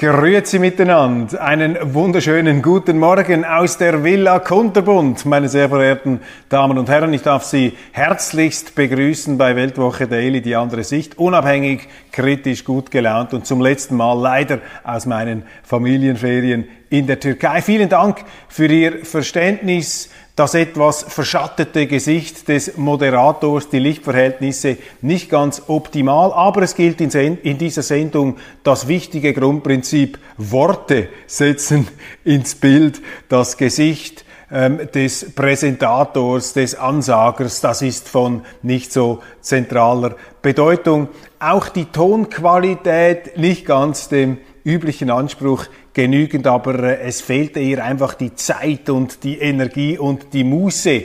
Grüezi 0.00 0.60
miteinander. 0.60 1.42
Einen 1.42 1.76
wunderschönen 1.92 2.62
guten 2.62 3.00
Morgen 3.00 3.44
aus 3.44 3.78
der 3.78 4.04
Villa 4.04 4.38
Kunterbund, 4.38 5.26
meine 5.26 5.48
sehr 5.48 5.68
verehrten 5.68 6.20
Damen 6.48 6.78
und 6.78 6.88
Herren. 6.88 7.12
Ich 7.14 7.22
darf 7.22 7.42
Sie 7.42 7.76
herzlichst 7.90 8.76
begrüßen 8.76 9.36
bei 9.36 9.56
Weltwoche 9.56 10.06
Daily, 10.06 10.40
die 10.40 10.54
andere 10.54 10.84
Sicht. 10.84 11.18
Unabhängig, 11.18 11.88
kritisch, 12.12 12.62
gut 12.62 12.92
gelaunt 12.92 13.34
und 13.34 13.44
zum 13.44 13.60
letzten 13.60 13.96
Mal 13.96 14.16
leider 14.16 14.60
aus 14.84 15.04
meinen 15.04 15.42
Familienferien 15.64 16.68
in 16.90 17.06
der 17.06 17.20
Türkei. 17.20 17.62
Vielen 17.62 17.88
Dank 17.88 18.24
für 18.48 18.66
Ihr 18.66 19.04
Verständnis 19.04 20.10
das 20.38 20.54
etwas 20.54 21.02
verschattete 21.02 21.88
Gesicht 21.88 22.46
des 22.46 22.76
Moderators, 22.76 23.70
die 23.70 23.80
Lichtverhältnisse 23.80 24.76
nicht 25.02 25.30
ganz 25.30 25.62
optimal, 25.66 26.32
aber 26.32 26.62
es 26.62 26.76
gilt 26.76 27.00
in, 27.00 27.58
dieser 27.58 27.82
Sendung 27.82 28.36
das 28.62 28.86
wichtige 28.86 29.32
Grundprinzip, 29.32 30.16
Worte 30.36 31.08
setzen 31.26 31.88
ins 32.24 32.54
Bild, 32.54 33.02
das 33.28 33.56
Gesicht 33.56 34.24
ähm, 34.52 34.78
des 34.94 35.34
Präsentators, 35.34 36.52
des 36.52 36.76
Ansagers, 36.76 37.60
das 37.60 37.82
ist 37.82 38.08
von 38.08 38.42
nicht 38.62 38.92
so 38.92 39.20
zentraler 39.40 40.14
Bedeutung. 40.40 41.08
Auch 41.40 41.68
die 41.68 41.86
Tonqualität 41.86 43.36
nicht 43.36 43.66
ganz 43.66 44.08
dem 44.08 44.38
üblichen 44.64 45.10
Anspruch 45.10 45.64
genügend, 45.94 46.46
aber 46.46 46.82
äh, 46.82 47.00
es 47.00 47.20
fehlte 47.20 47.60
ihr 47.60 47.84
einfach 47.84 48.14
die 48.14 48.34
Zeit 48.34 48.90
und 48.90 49.24
die 49.24 49.38
Energie 49.38 49.98
und 49.98 50.32
die 50.32 50.44
Muße, 50.44 51.02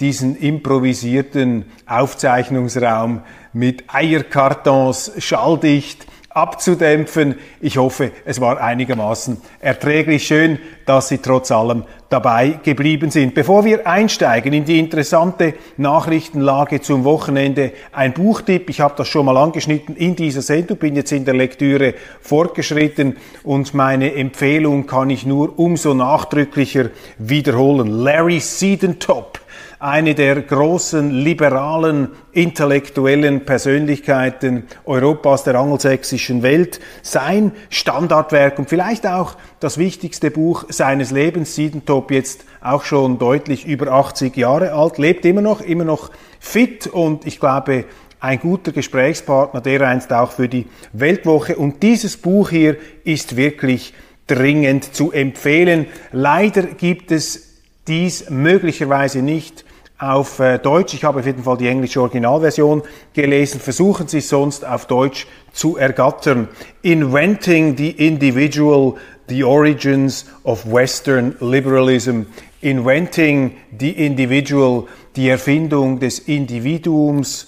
diesen 0.00 0.36
improvisierten 0.36 1.66
Aufzeichnungsraum 1.86 3.22
mit 3.52 3.84
Eierkartons 3.88 5.12
schalldicht 5.18 6.06
abzudämpfen. 6.34 7.36
Ich 7.60 7.78
hoffe, 7.78 8.10
es 8.24 8.40
war 8.40 8.60
einigermaßen 8.60 9.40
erträglich. 9.60 10.26
Schön, 10.26 10.58
dass 10.84 11.08
Sie 11.08 11.18
trotz 11.18 11.50
allem 11.50 11.84
dabei 12.10 12.58
geblieben 12.62 13.10
sind. 13.10 13.34
Bevor 13.34 13.64
wir 13.64 13.86
einsteigen 13.86 14.52
in 14.52 14.64
die 14.64 14.78
interessante 14.78 15.54
Nachrichtenlage 15.76 16.80
zum 16.80 17.04
Wochenende, 17.04 17.72
ein 17.92 18.12
Buchtipp. 18.12 18.68
Ich 18.68 18.80
habe 18.80 18.94
das 18.96 19.08
schon 19.08 19.26
mal 19.26 19.36
angeschnitten 19.36 19.96
in 19.96 20.16
dieser 20.16 20.42
Sendung, 20.42 20.76
bin 20.78 20.96
jetzt 20.96 21.12
in 21.12 21.24
der 21.24 21.34
Lektüre 21.34 21.94
fortgeschritten 22.20 23.16
und 23.44 23.72
meine 23.72 24.14
Empfehlung 24.14 24.86
kann 24.86 25.10
ich 25.10 25.24
nur 25.24 25.58
umso 25.58 25.94
nachdrücklicher 25.94 26.90
wiederholen. 27.18 27.88
Larry 27.88 28.40
Seedentop 28.40 29.40
eine 29.84 30.14
der 30.14 30.40
großen 30.40 31.10
liberalen 31.10 32.08
intellektuellen 32.32 33.44
Persönlichkeiten 33.44 34.62
Europas, 34.86 35.44
der 35.44 35.56
angelsächsischen 35.56 36.42
Welt, 36.42 36.80
sein 37.02 37.52
Standardwerk 37.68 38.58
und 38.58 38.70
vielleicht 38.70 39.06
auch 39.06 39.36
das 39.60 39.76
wichtigste 39.76 40.30
Buch 40.30 40.64
seines 40.70 41.10
Lebens, 41.10 41.54
Siedentop, 41.54 42.10
jetzt 42.12 42.46
auch 42.62 42.84
schon 42.84 43.18
deutlich 43.18 43.66
über 43.66 43.92
80 43.92 44.34
Jahre 44.38 44.72
alt, 44.72 44.96
lebt 44.96 45.26
immer 45.26 45.42
noch, 45.42 45.60
immer 45.60 45.84
noch 45.84 46.10
fit 46.40 46.86
und 46.86 47.26
ich 47.26 47.38
glaube, 47.38 47.84
ein 48.20 48.40
guter 48.40 48.72
Gesprächspartner, 48.72 49.60
der 49.60 49.82
einst 49.82 50.14
auch 50.14 50.32
für 50.32 50.48
die 50.48 50.64
Weltwoche. 50.94 51.56
Und 51.56 51.82
dieses 51.82 52.16
Buch 52.16 52.48
hier 52.48 52.78
ist 53.04 53.36
wirklich 53.36 53.92
dringend 54.28 54.94
zu 54.94 55.12
empfehlen. 55.12 55.88
Leider 56.10 56.62
gibt 56.62 57.12
es 57.12 57.50
dies 57.86 58.30
möglicherweise 58.30 59.20
nicht 59.20 59.63
auf 59.98 60.40
äh, 60.40 60.58
Deutsch. 60.58 60.94
Ich 60.94 61.04
habe 61.04 61.20
auf 61.20 61.26
jeden 61.26 61.44
Fall 61.44 61.56
die 61.56 61.68
englische 61.68 62.00
Originalversion 62.00 62.82
gelesen. 63.12 63.60
Versuchen 63.60 64.08
Sie 64.08 64.18
es 64.18 64.28
sonst 64.28 64.64
auf 64.64 64.86
Deutsch 64.86 65.26
zu 65.52 65.76
ergattern. 65.76 66.48
Inventing 66.82 67.76
the 67.76 67.90
Individual, 67.90 68.94
the 69.28 69.44
Origins 69.44 70.26
of 70.42 70.64
Western 70.70 71.36
Liberalism. 71.40 72.22
Inventing 72.60 73.52
the 73.78 73.90
Individual, 73.90 74.86
die 75.16 75.28
Erfindung 75.28 76.00
des 76.00 76.18
Individuums, 76.18 77.46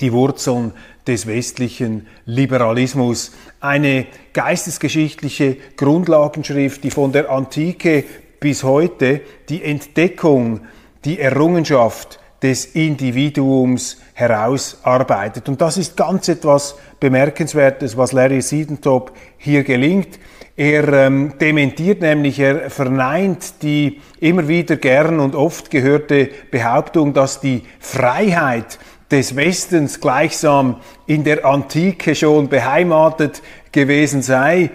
die 0.00 0.12
Wurzeln 0.12 0.72
des 1.06 1.26
westlichen 1.26 2.06
Liberalismus. 2.24 3.32
Eine 3.60 4.06
geistesgeschichtliche 4.32 5.56
Grundlagenschrift, 5.76 6.82
die 6.82 6.90
von 6.90 7.12
der 7.12 7.30
Antike 7.30 8.04
bis 8.40 8.64
heute 8.64 9.20
die 9.48 9.62
Entdeckung 9.62 10.62
die 11.04 11.20
Errungenschaft 11.20 12.18
des 12.42 12.64
Individuums 12.64 13.98
herausarbeitet. 14.14 15.48
Und 15.48 15.60
das 15.60 15.76
ist 15.76 15.96
ganz 15.96 16.28
etwas 16.28 16.76
Bemerkenswertes, 16.98 17.96
was 17.96 18.12
Larry 18.12 18.42
Siedentop 18.42 19.12
hier 19.38 19.62
gelingt. 19.62 20.18
Er 20.56 20.92
ähm, 20.92 21.34
dementiert 21.40 22.02
nämlich, 22.02 22.38
er 22.38 22.68
verneint 22.68 23.62
die 23.62 24.00
immer 24.20 24.48
wieder 24.48 24.76
gern 24.76 25.18
und 25.18 25.34
oft 25.34 25.70
gehörte 25.70 26.28
Behauptung, 26.50 27.14
dass 27.14 27.40
die 27.40 27.62
Freiheit 27.80 28.78
des 29.10 29.36
Westens 29.36 30.00
gleichsam 30.00 30.76
in 31.06 31.24
der 31.24 31.44
Antike 31.44 32.14
schon 32.14 32.48
beheimatet 32.48 33.42
gewesen 33.70 34.22
sei. 34.22 34.70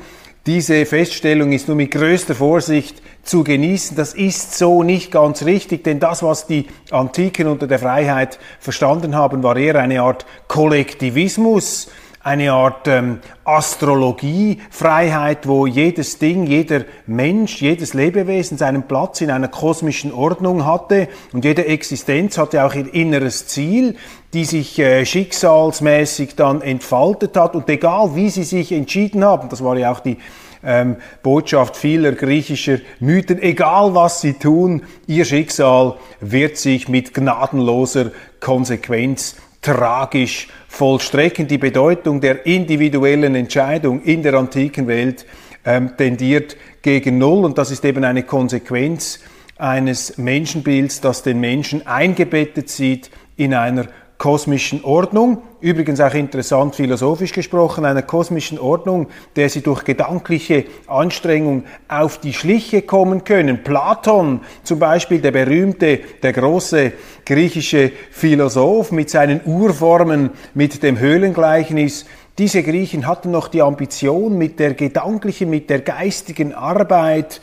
Diese 0.47 0.85
Feststellung 0.85 1.51
ist 1.51 1.67
nur 1.67 1.75
mit 1.75 1.91
größter 1.91 2.33
Vorsicht 2.33 3.01
zu 3.21 3.43
genießen. 3.43 3.97
Das 3.97 4.13
ist 4.13 4.57
so 4.57 4.81
nicht 4.81 5.11
ganz 5.11 5.43
richtig, 5.43 5.83
denn 5.83 5.99
das, 5.99 6.23
was 6.23 6.47
die 6.47 6.67
Antiken 6.89 7.47
unter 7.47 7.67
der 7.67 7.79
Freiheit 7.79 8.39
verstanden 8.61 9.13
haben, 9.13 9.43
war 9.43 9.57
eher 9.57 9.75
eine 9.75 10.01
Art 10.01 10.25
Kollektivismus, 10.47 11.89
eine 12.27 12.51
Art 12.51 12.89
ähm, 12.89 13.19
Astrologiefreiheit, 13.45 15.47
wo 15.47 15.65
jedes 15.65 16.19
Ding, 16.19 16.45
jeder 16.45 16.83
Mensch, 17.05 17.61
jedes 17.61 17.93
Lebewesen 17.93 18.57
seinen 18.57 18.83
Platz 18.83 19.21
in 19.21 19.31
einer 19.31 19.47
kosmischen 19.47 20.13
Ordnung 20.13 20.65
hatte. 20.65 21.07
Und 21.31 21.45
jede 21.45 21.67
Existenz 21.67 22.37
hatte 22.37 22.65
auch 22.65 22.75
ihr 22.75 22.93
inneres 22.93 23.47
Ziel, 23.47 23.95
die 24.33 24.43
sich 24.43 24.77
äh, 24.77 25.05
schicksalsmäßig 25.05 26.35
dann 26.35 26.61
entfaltet 26.61 27.37
hat. 27.37 27.55
Und 27.55 27.69
egal 27.69 28.13
wie 28.15 28.29
sie 28.29 28.43
sich 28.43 28.73
entschieden 28.73 29.23
haben, 29.23 29.47
das 29.47 29.63
war 29.63 29.77
ja 29.77 29.93
auch 29.93 30.01
die 30.01 30.17
ähm, 30.65 30.97
Botschaft 31.23 31.77
vieler 31.77 32.11
griechischer 32.11 32.79
Mythen, 32.99 33.41
egal 33.41 33.95
was 33.95 34.19
sie 34.19 34.33
tun, 34.33 34.83
ihr 35.05 35.23
Schicksal 35.23 35.95
wird 36.19 36.57
sich 36.57 36.89
mit 36.89 37.13
gnadenloser 37.13 38.11
Konsequenz 38.41 39.37
tragisch 39.67 40.47
vollstrecken. 40.69 41.47
Die 41.49 41.57
Bedeutung 41.57 42.21
der 42.21 42.45
individuellen 42.45 43.35
Entscheidung 43.35 44.01
in 44.01 44.23
der 44.23 44.35
antiken 44.35 44.87
Welt 44.87 45.25
ähm, 45.65 45.97
tendiert 45.97 46.55
gegen 46.81 47.17
Null 47.17 47.43
und 47.43 47.57
das 47.57 47.71
ist 47.71 47.83
eben 47.83 48.05
eine 48.05 48.23
Konsequenz 48.23 49.19
eines 49.57 50.17
Menschenbilds, 50.17 51.01
das 51.01 51.21
den 51.21 51.41
Menschen 51.41 51.85
eingebettet 51.85 52.69
sieht 52.69 53.11
in 53.35 53.53
einer 53.53 53.87
kosmischen 54.17 54.83
Ordnung, 54.83 55.43
übrigens 55.61 55.99
auch 55.99 56.13
interessant 56.13 56.75
philosophisch 56.75 57.33
gesprochen, 57.33 57.85
einer 57.85 58.01
kosmischen 58.01 58.57
Ordnung, 58.57 59.07
der 59.35 59.49
sie 59.49 59.61
durch 59.61 59.83
gedankliche 59.83 60.65
Anstrengung 60.87 61.65
auf 61.87 62.19
die 62.19 62.33
Schliche 62.33 62.81
kommen 62.81 63.23
können. 63.23 63.63
Platon 63.63 64.41
zum 64.63 64.79
Beispiel, 64.79 65.21
der 65.21 65.31
berühmte, 65.31 65.99
der 66.23 66.33
große 66.33 66.93
griechische 67.25 67.91
Philosoph 68.11 68.91
mit 68.91 69.09
seinen 69.09 69.41
Urformen, 69.45 70.31
mit 70.55 70.81
dem 70.81 70.97
Höhlengleichnis, 70.97 72.05
diese 72.39 72.61
Griechen 72.61 73.07
hatten 73.07 73.31
noch 73.31 73.47
die 73.47 73.63
Ambition, 73.63 74.37
mit 74.37 74.59
der 74.59 74.75
gedanklichen, 74.75 75.49
mit 75.49 75.71
der 75.71 75.79
geistigen 75.79 76.53
Arbeit 76.53 77.41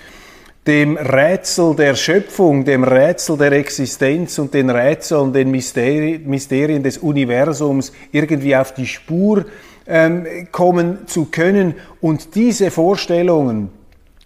dem 0.66 0.96
Rätsel 0.96 1.74
der 1.76 1.94
Schöpfung, 1.94 2.64
dem 2.64 2.84
Rätsel 2.84 3.36
der 3.36 3.52
Existenz 3.52 4.38
und 4.38 4.54
den 4.54 4.70
Rätseln, 4.70 5.32
den 5.32 5.50
Mysterien 5.50 6.82
des 6.82 6.98
Universums 6.98 7.92
irgendwie 8.12 8.56
auf 8.56 8.72
die 8.72 8.86
Spur 8.86 9.44
ähm, 9.86 10.26
kommen 10.50 11.06
zu 11.06 11.26
können. 11.26 11.74
Und 12.00 12.34
diese 12.34 12.70
Vorstellungen, 12.70 13.68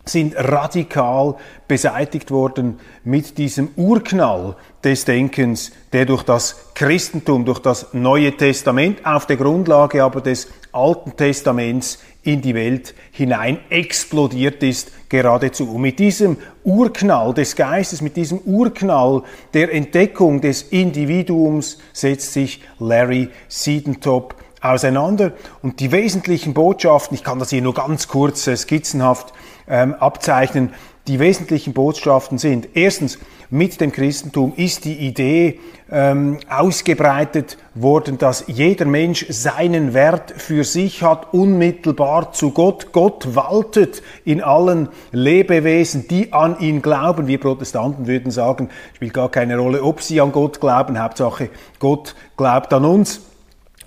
sind 0.09 0.35
radikal 0.37 1.37
beseitigt 1.67 2.31
worden 2.31 2.79
mit 3.05 3.39
diesem 3.39 3.69
Urknall 3.77 4.57
des 4.83 5.05
Denkens, 5.05 5.73
der 5.93 6.07
durch 6.07 6.23
das 6.23 6.73
Christentum, 6.75 7.45
durch 7.45 7.59
das 7.59 7.93
Neue 7.93 8.37
Testament, 8.37 9.05
auf 9.05 9.27
der 9.27 9.37
Grundlage 9.37 10.03
aber 10.03 10.21
des 10.21 10.49
Alten 10.73 11.17
Testaments 11.17 11.99
in 12.23 12.43
die 12.43 12.55
Welt 12.55 12.95
hinein 13.11 13.59
explodiert 13.71 14.63
ist 14.63 14.93
geradezu. 15.09 15.71
Und 15.75 15.81
mit 15.81 15.99
diesem 15.99 16.37
Urknall 16.63 17.33
des 17.33 17.57
Geistes, 17.57 18.03
mit 18.03 18.17
diesem 18.17 18.39
Urknall 18.41 19.23
der 19.55 19.73
Entdeckung 19.73 20.41
des 20.41 20.63
Individuums 20.63 21.79
setzt 21.93 22.35
sich 22.35 22.61
Larry 22.79 23.31
Siedentop 23.49 24.35
auseinander. 24.61 25.33
Und 25.63 25.81
die 25.81 25.93
wesentlichen 25.93 26.55
Botschaften, 26.55 27.15
ich 27.15 27.25
kann 27.25 27.39
das 27.39 27.51
hier 27.51 27.63
nur 27.63 27.75
ganz 27.75 28.09
kurz 28.09 28.47
äh, 28.47 28.57
skizzenhaft 28.57 29.33
ähm, 29.69 29.95
abzeichnen, 29.95 30.73
die 31.07 31.19
wesentlichen 31.19 31.73
Botschaften 31.73 32.37
sind, 32.37 32.69
erstens, 32.75 33.19
mit 33.51 33.81
dem 33.81 33.93
Christentum 33.93 34.53
ist 34.57 34.85
die 34.85 34.99
Idee 34.99 35.59
ähm, 35.91 36.37
ausgebreitet 36.51 37.57
worden, 37.75 38.19
dass 38.19 38.45
jeder 38.47 38.85
Mensch 38.85 39.25
seinen 39.31 39.95
Wert 39.95 40.35
für 40.37 40.65
sich 40.65 41.03
hat, 41.03 41.33
unmittelbar 41.33 42.33
zu 42.33 42.51
Gott. 42.51 42.93
Gott 42.93 43.35
waltet 43.35 44.03
in 44.27 44.43
allen 44.43 44.91
Lebewesen, 45.13 46.07
die 46.09 46.35
an 46.35 46.61
ihn 46.61 46.83
glauben. 46.83 47.27
Wir 47.27 47.41
Protestanten 47.41 48.07
würden 48.07 48.31
sagen, 48.31 48.69
spielt 48.95 49.15
gar 49.15 49.31
keine 49.31 49.57
Rolle, 49.57 49.83
ob 49.83 50.03
sie 50.03 50.21
an 50.21 50.33
Gott 50.33 50.61
glauben, 50.61 51.03
Hauptsache 51.03 51.49
Gott 51.79 52.15
glaubt 52.37 52.75
an 52.75 52.85
uns. 52.85 53.28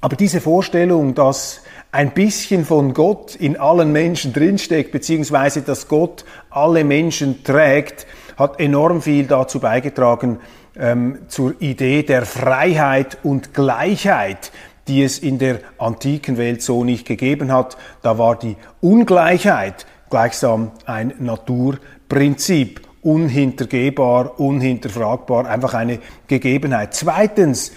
Aber 0.01 0.15
diese 0.15 0.41
Vorstellung, 0.41 1.13
dass 1.13 1.61
ein 1.91 2.11
bisschen 2.11 2.65
von 2.65 2.93
Gott 2.93 3.35
in 3.35 3.57
allen 3.57 3.91
Menschen 3.91 4.33
drinsteckt, 4.33 4.91
beziehungsweise 4.91 5.61
dass 5.61 5.87
Gott 5.87 6.25
alle 6.49 6.83
Menschen 6.83 7.43
trägt, 7.43 8.07
hat 8.37 8.59
enorm 8.59 9.01
viel 9.01 9.27
dazu 9.27 9.59
beigetragen 9.59 10.39
ähm, 10.75 11.19
zur 11.27 11.61
Idee 11.61 12.01
der 12.01 12.25
Freiheit 12.25 13.19
und 13.23 13.53
Gleichheit, 13.53 14.51
die 14.87 15.03
es 15.03 15.19
in 15.19 15.37
der 15.37 15.59
antiken 15.77 16.37
Welt 16.37 16.63
so 16.63 16.83
nicht 16.83 17.05
gegeben 17.05 17.51
hat. 17.51 17.77
Da 18.01 18.17
war 18.17 18.39
die 18.39 18.55
Ungleichheit 18.79 19.85
gleichsam 20.09 20.71
ein 20.85 21.13
Naturprinzip, 21.19 22.81
unhintergehbar, 23.03 24.39
unhinterfragbar, 24.39 25.45
einfach 25.47 25.73
eine 25.73 25.99
Gegebenheit. 26.27 26.93
Zweitens, 26.93 27.71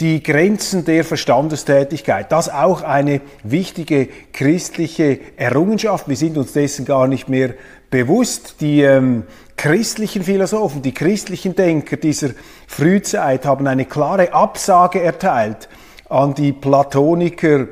die 0.00 0.22
Grenzen 0.22 0.84
der 0.84 1.04
Verstandestätigkeit. 1.04 2.30
Das 2.30 2.48
auch 2.48 2.82
eine 2.82 3.20
wichtige 3.42 4.08
christliche 4.32 5.18
Errungenschaft. 5.36 6.08
Wir 6.08 6.16
sind 6.16 6.38
uns 6.38 6.52
dessen 6.52 6.84
gar 6.84 7.08
nicht 7.08 7.28
mehr 7.28 7.54
bewusst. 7.90 8.60
Die 8.60 8.82
ähm, 8.82 9.24
christlichen 9.56 10.22
Philosophen, 10.22 10.82
die 10.82 10.94
christlichen 10.94 11.56
Denker 11.56 11.96
dieser 11.96 12.30
Frühzeit 12.68 13.44
haben 13.44 13.66
eine 13.66 13.86
klare 13.86 14.32
Absage 14.32 15.02
erteilt 15.02 15.68
an 16.08 16.32
die 16.34 16.52
Platoniker 16.52 17.66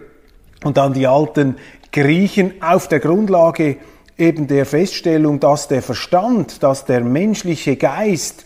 und 0.65 0.79
an 0.79 0.95
die 0.95 1.07
alten 1.07 1.57
Griechen 1.93 2.61
auf 2.61 2.89
der 2.89 2.99
Grundlage 2.99 3.77
eben 4.19 4.49
der 4.49 4.67
Feststellung, 4.67 5.39
dass 5.39 5.69
der 5.69 5.81
Verstand, 5.81 6.63
dass 6.63 6.85
der 6.87 7.03
menschliche 7.03 7.77
Geist 7.77 8.45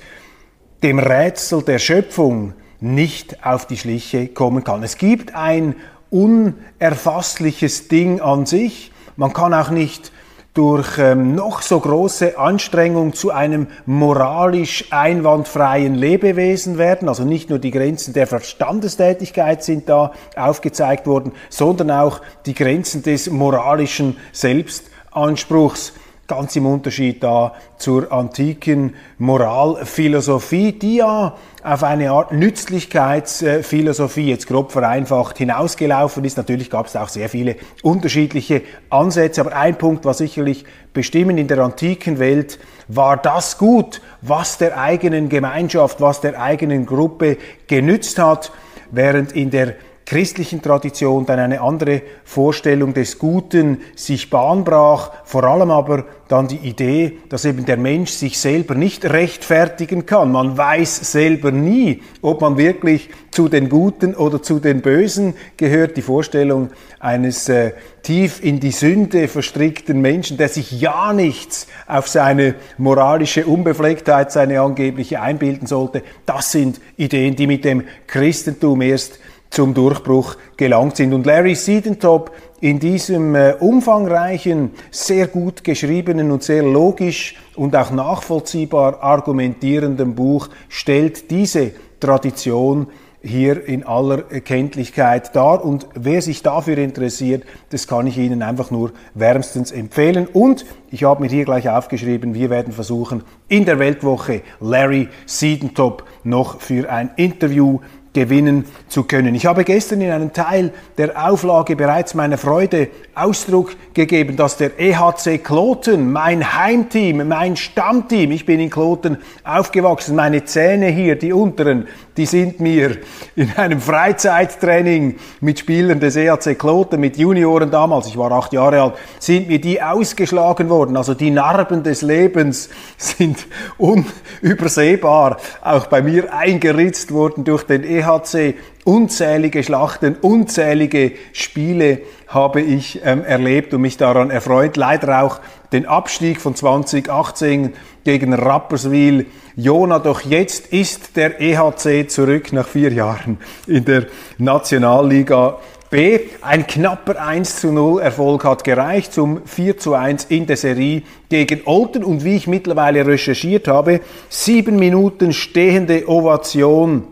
dem 0.83 0.99
Rätsel 0.99 1.62
der 1.62 1.79
Schöpfung 1.79 2.55
nicht 2.81 3.44
auf 3.44 3.67
die 3.67 3.77
Schliche 3.77 4.29
kommen 4.29 4.65
kann. 4.65 4.82
Es 4.82 4.99
gibt 4.99 5.35
ein 5.35 5.75
unerfassliches 6.11 7.88
Ding 7.88 8.21
an 8.21 8.47
sich. 8.47 8.93
Man 9.17 9.32
kann 9.32 9.55
auch 9.55 9.71
nicht 9.71 10.12
durch 10.55 10.99
ähm, 10.99 11.35
noch 11.37 11.62
so 11.62 11.79
große 11.79 12.37
Anstrengung 12.37 13.12
zu 13.12 13.31
einem 13.31 13.69
moralisch 13.87 14.87
einwandfreien 14.91 15.94
Lebewesen 15.94 16.77
werden. 16.77 17.09
Also 17.09 17.25
nicht 17.25 17.50
nur 17.50 17.61
die 17.61 17.71
Grenzen 17.71 18.15
der 18.15 18.27
Verstandestätigkeit 18.27 19.62
sind 19.62 19.88
da 19.88 20.12
aufgezeigt 20.35 21.06
worden, 21.06 21.33
sondern 21.50 21.93
auch 21.93 22.21
die 22.47 22.55
Grenzen 22.55 23.03
des 23.05 23.31
moralischen 23.31 24.17
Selbstanspruchs 24.33 25.93
ganz 26.31 26.55
im 26.55 26.65
Unterschied 26.65 27.23
da 27.25 27.55
zur 27.77 28.12
antiken 28.12 28.94
Moralphilosophie, 29.19 30.71
die 30.73 30.97
ja 30.97 31.37
auf 31.65 31.82
eine 31.82 32.12
Art 32.12 32.31
Nützlichkeitsphilosophie, 32.31 34.29
jetzt 34.31 34.47
grob 34.47 34.71
vereinfacht, 34.71 35.38
hinausgelaufen 35.38 36.25
ist. 36.25 36.37
Natürlich 36.37 36.71
gab 36.71 36.87
es 36.87 36.94
auch 36.94 37.09
sehr 37.09 37.29
viele 37.29 37.56
unterschiedliche 37.82 38.62
Ansätze, 38.91 39.41
aber 39.41 39.56
ein 39.56 39.77
Punkt 39.77 40.05
war 40.05 40.15
sicherlich 40.15 40.65
bestimmend 40.94 41.41
in 41.41 41.49
der 41.49 41.59
antiken 41.59 42.21
Welt, 42.21 42.61
war 42.87 43.17
das 43.17 43.59
gut, 43.59 44.00
was 44.23 44.56
der 44.56 44.79
eigenen 44.79 45.29
Gemeinschaft, 45.29 46.00
was 46.00 46.21
der 46.21 46.41
eigenen 46.41 46.87
Gruppe 46.87 47.38
genützt 47.67 48.21
hat, 48.21 48.53
während 48.93 49.33
in 49.33 49.50
der 49.50 49.75
christlichen 50.11 50.61
Tradition 50.61 51.25
dann 51.25 51.39
eine 51.39 51.61
andere 51.61 52.03
Vorstellung 52.25 52.93
des 52.95 53.17
Guten 53.17 53.79
sich 53.95 54.29
Bahn 54.29 54.65
brach, 54.65 55.12
vor 55.23 55.45
allem 55.45 55.71
aber 55.71 56.05
dann 56.27 56.49
die 56.49 56.57
Idee, 56.57 57.19
dass 57.29 57.45
eben 57.45 57.65
der 57.65 57.77
Mensch 57.77 58.11
sich 58.11 58.37
selber 58.37 58.75
nicht 58.75 59.05
rechtfertigen 59.05 60.07
kann. 60.07 60.33
Man 60.33 60.59
weiß 60.59 61.12
selber 61.12 61.53
nie, 61.53 62.03
ob 62.23 62.41
man 62.41 62.59
wirklich 62.59 63.11
zu 63.31 63.49
den 63.49 63.69
Guten 63.69 64.17
oder 64.17 64.43
zu 64.43 64.59
den 64.59 64.81
Bösen 64.81 65.35
gehört. 65.57 65.97
Die 65.97 66.03
Vorstellung 66.03 66.71
eines 66.99 67.49
äh, 67.49 67.71
tief 68.03 68.43
in 68.43 68.59
die 68.59 68.73
Sünde 68.73 69.29
verstrickten 69.29 70.01
Menschen, 70.01 70.37
der 70.39 70.49
sich 70.49 70.73
ja 70.73 71.12
nichts 71.12 71.69
auf 71.87 72.09
seine 72.09 72.57
moralische 72.79 73.47
Unbeflecktheit, 73.47 74.33
seine 74.33 74.61
angebliche 74.61 75.21
einbilden 75.21 75.69
sollte, 75.69 76.03
das 76.27 76.51
sind 76.51 76.81
Ideen, 76.97 77.37
die 77.37 77.47
mit 77.47 77.65
dem 77.65 77.85
Christentum 78.09 78.83
erst 78.83 79.21
zum 79.50 79.75
Durchbruch 79.75 80.37
gelangt 80.56 80.97
sind. 80.97 81.12
Und 81.12 81.26
Larry 81.26 81.55
Siedentop 81.55 82.31
in 82.61 82.79
diesem 82.79 83.35
äh, 83.35 83.55
umfangreichen, 83.58 84.70
sehr 84.91 85.26
gut 85.26 85.64
geschriebenen 85.64 86.31
und 86.31 86.43
sehr 86.43 86.62
logisch 86.62 87.37
und 87.56 87.75
auch 87.75 87.91
nachvollziehbar 87.91 89.02
argumentierenden 89.02 90.14
Buch 90.14 90.49
stellt 90.69 91.31
diese 91.31 91.73
Tradition 91.99 92.87
hier 93.23 93.67
in 93.67 93.85
aller 93.85 94.23
Kenntlichkeit 94.23 95.35
dar. 95.37 95.64
Und 95.64 95.87
wer 95.94 96.23
sich 96.23 96.43
dafür 96.43 96.79
interessiert, 96.79 97.44
das 97.70 97.87
kann 97.87 98.06
ich 98.06 98.17
Ihnen 98.17 98.43
einfach 98.43 98.70
nur 98.70 98.93
wärmstens 99.14 99.73
empfehlen. 99.73 100.26
Und 100.26 100.64
ich 100.91 101.05
habe 101.05 101.23
mir 101.23 101.29
hier 101.29 101.44
gleich 101.44 101.69
aufgeschrieben, 101.69 102.35
wir 102.35 102.50
werden 102.50 102.73
versuchen, 102.73 103.23
in 103.49 103.64
der 103.64 103.79
Weltwoche 103.79 104.43
Larry 104.61 105.08
Siedentop 105.26 106.05
noch 106.25 106.61
für 106.61 106.90
ein 106.90 107.11
Interview 107.16 107.80
gewinnen 108.12 108.64
zu 108.88 109.05
können. 109.05 109.35
Ich 109.35 109.47
habe 109.47 109.64
gestern 109.64 110.00
in 110.00 110.11
einem 110.11 110.33
Teil 110.33 110.73
der 110.99 111.29
Auflage 111.29 111.76
bereits 111.76 112.14
meiner 112.14 112.38
Freude 112.38 112.88
Ausdruck 113.21 113.77
gegeben, 113.95 114.37
dass 114.37 114.57
der 114.57 114.79
EHC 114.79 115.39
Kloten, 115.39 116.12
mein 116.12 116.55
Heimteam, 116.55 117.29
mein 117.29 117.57
Stammteam, 117.57 118.31
ich 118.31 118.47
bin 118.47 118.61
in 118.61 118.71
Kloten 118.71 119.19
aufgewachsen, 119.45 120.17
meine 120.17 120.45
Zähne 120.45 120.89
hier, 120.89 121.17
die 121.17 121.33
unteren, 121.33 121.87
die 122.17 122.27
sind 122.27 122.61
mir 122.61 122.99
in 123.37 123.50
einem 123.57 123.81
Freizeittraining 123.81 125.17
mit 125.41 125.59
Spielern 125.59 126.00
des 126.00 126.17
EHC 126.17 126.55
Kloten, 126.59 127.00
mit 127.00 127.17
Junioren 127.17 127.71
damals, 127.71 128.07
ich 128.07 128.17
war 128.17 128.33
acht 128.33 128.53
Jahre 128.53 128.83
alt, 128.83 128.95
sind 129.19 129.49
mir 129.49 129.61
die 129.61 129.83
ausgeschlagen 129.83 130.69
worden. 130.69 130.97
Also 130.97 131.15
die 131.15 131.31
Narben 131.31 131.83
des 131.83 132.03
Lebens 132.03 132.69
sind 132.97 133.47
unübersehbar 133.79 135.39
auch 135.62 135.87
bei 135.87 136.03
mir 136.03 136.33
eingeritzt 136.33 137.12
worden 137.12 137.45
durch 137.45 137.65
den 137.65 137.85
EHC. 137.85 138.55
Unzählige 138.90 139.62
Schlachten, 139.62 140.16
unzählige 140.16 141.12
Spiele 141.32 142.00
habe 142.26 142.61
ich 142.61 143.00
ähm, 143.04 143.23
erlebt 143.23 143.73
und 143.73 143.82
mich 143.82 143.99
daran 143.99 144.32
erfreut. 144.32 144.76
Leider 144.76 145.23
auch 145.23 145.38
den 145.70 145.87
Abstieg 145.87 146.40
von 146.40 146.56
2018 146.56 147.73
gegen 148.02 148.35
Rapperswil. 148.35 149.26
Jona, 149.54 150.00
doch 150.00 150.23
jetzt 150.23 150.73
ist 150.73 151.16
der 151.16 151.40
EHC 151.40 152.11
zurück 152.11 152.52
nach 152.52 152.66
vier 152.66 152.92
Jahren 152.92 153.38
in 153.68 153.85
der 153.85 154.06
Nationalliga 154.38 155.61
B. 155.88 156.18
Ein 156.42 156.66
knapper 156.66 157.25
1 157.25 157.61
zu 157.61 157.70
0 157.70 158.02
Erfolg 158.02 158.44
hat 158.44 158.64
gereicht 158.64 159.12
zum 159.12 159.47
4 159.47 159.78
zu 159.78 159.94
1 159.94 160.25
in 160.25 160.47
der 160.47 160.56
Serie 160.56 161.02
gegen 161.28 161.61
Olten 161.64 162.02
und 162.02 162.25
wie 162.25 162.35
ich 162.35 162.49
mittlerweile 162.49 163.06
recherchiert 163.06 163.68
habe, 163.68 164.00
sieben 164.28 164.80
Minuten 164.80 165.32
stehende 165.32 166.09
Ovation 166.09 167.04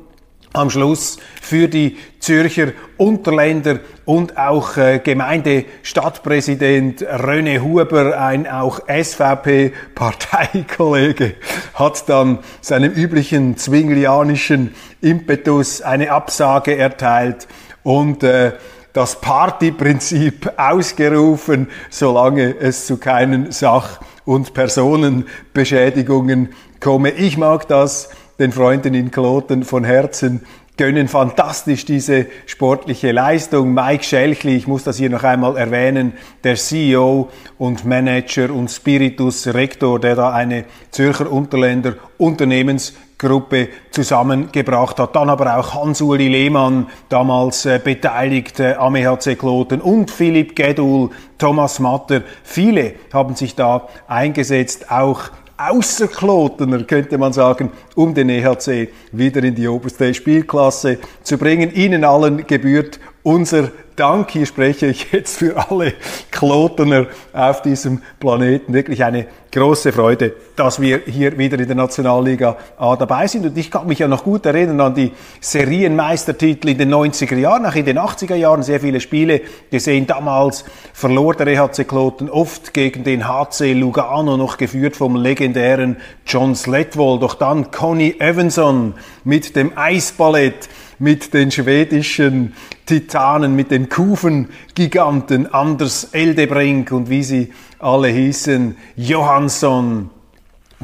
am 0.58 0.68
Schluss 0.70 1.18
für 1.40 1.68
die 1.68 1.96
Zürcher 2.18 2.72
Unterländer 2.96 3.78
und 4.04 4.36
auch 4.36 4.76
äh, 4.76 4.98
Gemeindestadtpräsident 4.98 7.06
René 7.06 7.60
Huber, 7.60 8.20
ein 8.20 8.48
auch 8.48 8.80
SVP-Parteikollege, 8.88 11.34
hat 11.74 12.08
dann 12.08 12.40
seinem 12.60 12.90
üblichen 12.92 13.56
zwinglianischen 13.56 14.74
Impetus 15.00 15.80
eine 15.80 16.10
Absage 16.10 16.76
erteilt 16.76 17.46
und 17.84 18.24
äh, 18.24 18.54
das 18.92 19.20
Partyprinzip 19.20 20.54
ausgerufen, 20.56 21.68
solange 21.88 22.56
es 22.58 22.86
zu 22.86 22.96
keinen 22.96 23.52
Sach- 23.52 24.00
und 24.24 24.54
Personenbeschädigungen 24.54 26.48
komme. 26.80 27.10
Ich 27.10 27.38
mag 27.38 27.68
das 27.68 28.08
den 28.38 28.52
Freunden 28.52 28.94
in 28.94 29.10
Kloten 29.10 29.64
von 29.64 29.84
Herzen 29.84 30.42
gönnen 30.78 31.08
fantastisch 31.08 31.84
diese 31.84 32.26
sportliche 32.46 33.10
Leistung. 33.10 33.74
Mike 33.74 34.04
Schelchli, 34.04 34.56
ich 34.56 34.68
muss 34.68 34.84
das 34.84 34.96
hier 34.96 35.10
noch 35.10 35.24
einmal 35.24 35.56
erwähnen, 35.56 36.12
der 36.44 36.54
CEO 36.54 37.28
und 37.58 37.84
Manager 37.84 38.54
und 38.54 38.70
Spiritus 38.70 39.48
Rektor, 39.48 39.98
der 39.98 40.14
da 40.14 40.30
eine 40.32 40.64
Zürcher 40.92 41.30
Unterländer 41.30 41.94
Unternehmensgruppe 42.16 43.68
zusammengebracht 43.90 45.00
hat. 45.00 45.16
Dann 45.16 45.30
aber 45.30 45.58
auch 45.58 45.74
Hans-Uli 45.74 46.28
Lehmann, 46.28 46.86
damals 47.08 47.66
äh, 47.66 47.80
beteiligt 47.82 48.60
äh, 48.60 48.74
am 48.74 48.94
EHC 48.94 49.36
Kloten 49.36 49.80
und 49.80 50.12
Philipp 50.12 50.54
Gedul, 50.54 51.10
Thomas 51.38 51.80
Matter. 51.80 52.22
Viele 52.44 52.94
haben 53.12 53.34
sich 53.34 53.56
da 53.56 53.88
eingesetzt, 54.06 54.92
auch 54.92 55.30
Außerklotener, 55.58 56.84
könnte 56.84 57.18
man 57.18 57.32
sagen, 57.32 57.72
um 57.96 58.14
den 58.14 58.28
EHC 58.28 58.88
wieder 59.12 59.42
in 59.42 59.56
die 59.56 59.66
oberste 59.66 60.14
Spielklasse 60.14 60.98
zu 61.22 61.36
bringen. 61.36 61.74
Ihnen 61.74 62.04
allen 62.04 62.46
gebührt 62.46 63.00
unser 63.24 63.70
Dank. 63.98 64.30
Hier 64.30 64.46
spreche 64.46 64.86
ich 64.86 65.12
jetzt 65.12 65.38
für 65.38 65.70
alle 65.70 65.94
Klotener 66.30 67.06
auf 67.32 67.62
diesem 67.62 68.00
Planeten. 68.20 68.72
Wirklich 68.72 69.02
eine 69.02 69.26
große 69.50 69.92
Freude, 69.92 70.34
dass 70.56 70.80
wir 70.80 71.02
hier 71.06 71.36
wieder 71.36 71.58
in 71.58 71.66
der 71.66 71.76
Nationalliga 71.76 72.56
A 72.78 72.96
dabei 72.96 73.26
sind. 73.26 73.46
Und 73.46 73.58
ich 73.58 73.70
kann 73.70 73.86
mich 73.86 73.98
ja 73.98 74.08
noch 74.08 74.22
gut 74.22 74.46
erinnern 74.46 74.80
an 74.80 74.94
die 74.94 75.12
Serienmeistertitel 75.40 76.68
in 76.68 76.78
den 76.78 76.94
90er 76.94 77.36
Jahren, 77.36 77.66
auch 77.66 77.74
in 77.74 77.84
den 77.84 77.98
80er 77.98 78.36
Jahren 78.36 78.62
sehr 78.62 78.80
viele 78.80 79.00
Spiele 79.00 79.40
gesehen. 79.70 80.06
Damals 80.06 80.64
verlor 80.92 81.34
der 81.34 81.48
EHC 81.48 81.84
Kloten 81.84 82.30
oft 82.30 82.72
gegen 82.72 83.04
den 83.04 83.26
HC 83.26 83.72
Lugano, 83.72 84.36
noch 84.36 84.58
geführt 84.58 84.96
vom 84.96 85.16
legendären 85.16 85.96
John 86.26 86.54
Sletwold. 86.54 87.22
Doch 87.22 87.34
dann 87.34 87.70
Conny 87.70 88.14
Evanson 88.20 88.94
mit 89.24 89.56
dem 89.56 89.72
Eisballett 89.76 90.68
mit 90.98 91.32
den 91.34 91.50
schwedischen 91.50 92.54
Titanen, 92.86 93.54
mit 93.54 93.70
den 93.70 93.88
Kufen-Giganten, 93.88 95.52
Anders 95.52 96.04
Eldebrink 96.12 96.92
und 96.92 97.10
wie 97.10 97.22
sie 97.22 97.52
alle 97.78 98.08
hießen, 98.08 98.76
Johansson, 98.96 100.10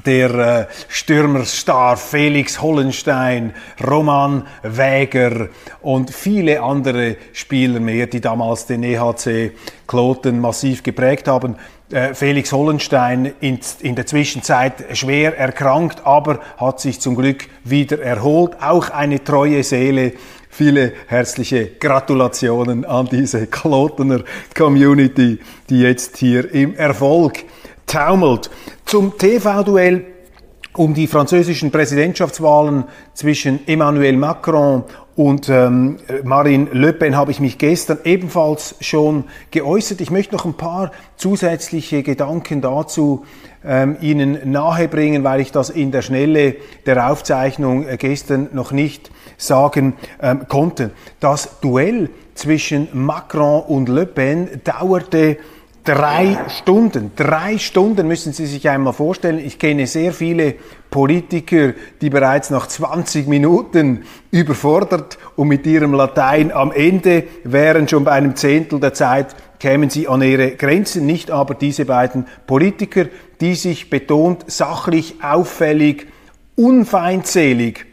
der 0.04 0.34
äh, 0.34 0.66
Stürmerstar 0.88 1.96
Felix 1.96 2.60
Hollenstein, 2.60 3.54
Roman 3.86 4.46
Wäger 4.62 5.48
und 5.82 6.10
viele 6.10 6.62
andere 6.62 7.16
Spieler 7.32 7.80
mehr, 7.80 8.06
die 8.06 8.20
damals 8.20 8.66
den 8.66 8.82
EHC 8.82 9.52
Kloten 9.86 10.40
massiv 10.40 10.82
geprägt 10.82 11.28
haben. 11.28 11.56
Äh, 11.90 12.14
Felix 12.14 12.50
Hollenstein 12.50 13.34
in, 13.40 13.60
der 13.94 14.06
Zwischenzeit 14.06 14.96
schwer 14.96 15.36
erkrankt, 15.36 16.06
aber 16.06 16.40
hat 16.56 16.80
sich 16.80 16.98
zum 16.98 17.14
Glück 17.14 17.46
wieder 17.62 18.00
erholt. 18.00 18.56
Auch 18.62 18.88
eine 18.88 19.22
treue 19.22 19.62
Seele. 19.62 20.14
Viele 20.48 20.92
herzliche 21.08 21.66
Gratulationen 21.66 22.84
an 22.86 23.08
diese 23.10 23.46
Klotener 23.48 24.20
Community, 24.56 25.40
die 25.68 25.80
jetzt 25.80 26.16
hier 26.16 26.52
im 26.54 26.74
Erfolg 26.74 27.44
taumelt. 27.86 28.50
Zum 28.86 29.18
TV-Duell 29.18 30.06
um 30.76 30.94
die 30.94 31.06
französischen 31.06 31.70
Präsidentschaftswahlen 31.70 32.84
zwischen 33.12 33.66
Emmanuel 33.66 34.16
Macron 34.16 34.84
und 35.16 35.48
ähm, 35.48 35.98
Marine 36.24 36.68
Le 36.72 36.92
Pen 36.92 37.16
habe 37.16 37.30
ich 37.30 37.38
mich 37.38 37.58
gestern 37.58 37.98
ebenfalls 38.04 38.74
schon 38.80 39.24
geäußert. 39.52 40.00
Ich 40.00 40.10
möchte 40.10 40.34
noch 40.34 40.44
ein 40.44 40.54
paar 40.54 40.90
zusätzliche 41.16 42.02
Gedanken 42.02 42.60
dazu 42.60 43.24
ähm, 43.64 43.96
Ihnen 44.00 44.50
nahebringen, 44.50 45.22
weil 45.22 45.40
ich 45.40 45.52
das 45.52 45.70
in 45.70 45.92
der 45.92 46.02
Schnelle 46.02 46.56
der 46.84 47.10
Aufzeichnung 47.10 47.86
äh, 47.86 47.96
gestern 47.96 48.48
noch 48.52 48.72
nicht 48.72 49.12
sagen 49.36 49.94
ähm, 50.20 50.46
konnte. 50.48 50.90
Das 51.20 51.60
Duell 51.60 52.10
zwischen 52.34 52.88
Macron 52.92 53.62
und 53.62 53.88
Le 53.88 54.06
Pen 54.06 54.48
dauerte 54.64 55.36
Drei 55.84 56.38
Stunden, 56.48 57.12
drei 57.14 57.58
Stunden 57.58 58.08
müssen 58.08 58.32
Sie 58.32 58.46
sich 58.46 58.70
einmal 58.70 58.94
vorstellen. 58.94 59.38
Ich 59.38 59.58
kenne 59.58 59.86
sehr 59.86 60.14
viele 60.14 60.54
Politiker, 60.90 61.74
die 62.00 62.08
bereits 62.08 62.48
nach 62.48 62.68
20 62.68 63.28
Minuten 63.28 64.04
überfordert 64.30 65.18
und 65.36 65.48
mit 65.48 65.66
ihrem 65.66 65.92
Latein 65.92 66.52
am 66.52 66.72
Ende 66.72 67.24
wären, 67.44 67.86
schon 67.86 68.04
bei 68.04 68.12
einem 68.12 68.34
Zehntel 68.34 68.80
der 68.80 68.94
Zeit 68.94 69.36
kämen 69.58 69.90
sie 69.90 70.08
an 70.08 70.22
ihre 70.22 70.52
Grenzen, 70.52 71.04
nicht 71.04 71.30
aber 71.30 71.54
diese 71.54 71.84
beiden 71.84 72.26
Politiker, 72.46 73.04
die 73.42 73.54
sich 73.54 73.90
betont 73.90 74.50
sachlich, 74.50 75.16
auffällig, 75.22 76.06
unfeindselig 76.56 77.84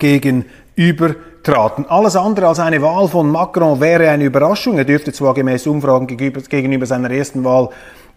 gegenüber 0.00 1.14
traten. 1.44 1.86
Alles 1.88 2.16
andere 2.16 2.48
als 2.48 2.58
eine 2.58 2.82
Wahl 2.82 3.06
von 3.06 3.30
Macron 3.30 3.80
wäre 3.80 4.08
eine 4.08 4.24
Überraschung. 4.24 4.76
Er 4.78 4.84
dürfte 4.84 5.12
zwar 5.12 5.34
gemäß 5.34 5.66
Umfragen 5.68 6.08
gegenüber 6.08 6.86
seiner 6.86 7.10
ersten 7.10 7.44
Wahl 7.44 7.68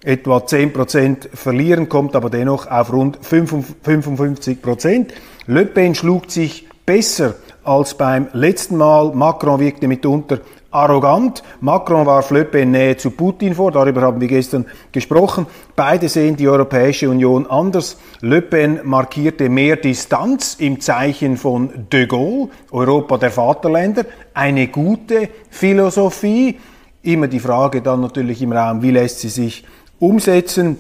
etwa 0.03 0.37
10% 0.37 1.35
verlieren, 1.35 1.89
kommt 1.89 2.15
aber 2.15 2.29
dennoch 2.29 2.67
auf 2.67 2.91
rund 2.91 3.19
55%. 3.19 5.07
Le 5.47 5.65
Pen 5.65 5.95
schlug 5.95 6.31
sich 6.31 6.67
besser 6.85 7.35
als 7.63 7.95
beim 7.95 8.29
letzten 8.33 8.77
Mal. 8.77 9.11
Macron 9.13 9.59
wirkte 9.59 9.87
mitunter 9.87 10.39
arrogant. 10.71 11.43
Macron 11.61 12.05
warf 12.05 12.31
Le 12.31 12.45
Pen 12.45 12.71
Nähe 12.71 12.97
zu 12.97 13.11
Putin 13.11 13.55
vor, 13.55 13.71
darüber 13.71 14.01
haben 14.01 14.21
wir 14.21 14.27
gestern 14.27 14.65
gesprochen. 14.91 15.45
Beide 15.75 16.09
sehen 16.09 16.35
die 16.35 16.47
Europäische 16.47 17.09
Union 17.09 17.47
anders. 17.47 17.97
Le 18.21 18.41
Pen 18.41 18.81
markierte 18.83 19.49
mehr 19.49 19.75
Distanz 19.75 20.55
im 20.59 20.79
Zeichen 20.79 21.37
von 21.37 21.87
de 21.91 22.05
Gaulle, 22.05 22.49
Europa 22.71 23.17
der 23.17 23.31
Vaterländer, 23.31 24.05
eine 24.33 24.67
gute 24.67 25.29
Philosophie. 25.49 26.59
Immer 27.01 27.27
die 27.27 27.39
Frage 27.39 27.81
dann 27.81 28.01
natürlich 28.01 28.41
im 28.41 28.51
Raum, 28.51 28.81
wie 28.81 28.91
lässt 28.91 29.19
sie 29.19 29.29
sich 29.29 29.63
umsetzen. 29.99 30.77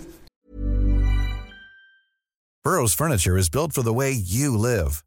Burroughs 2.63 2.93
Furniture 2.93 3.37
is 3.37 3.49
built 3.49 3.73
for 3.73 3.81
the 3.81 3.95
way 3.95 4.11
you 4.11 4.57
live. 4.57 5.06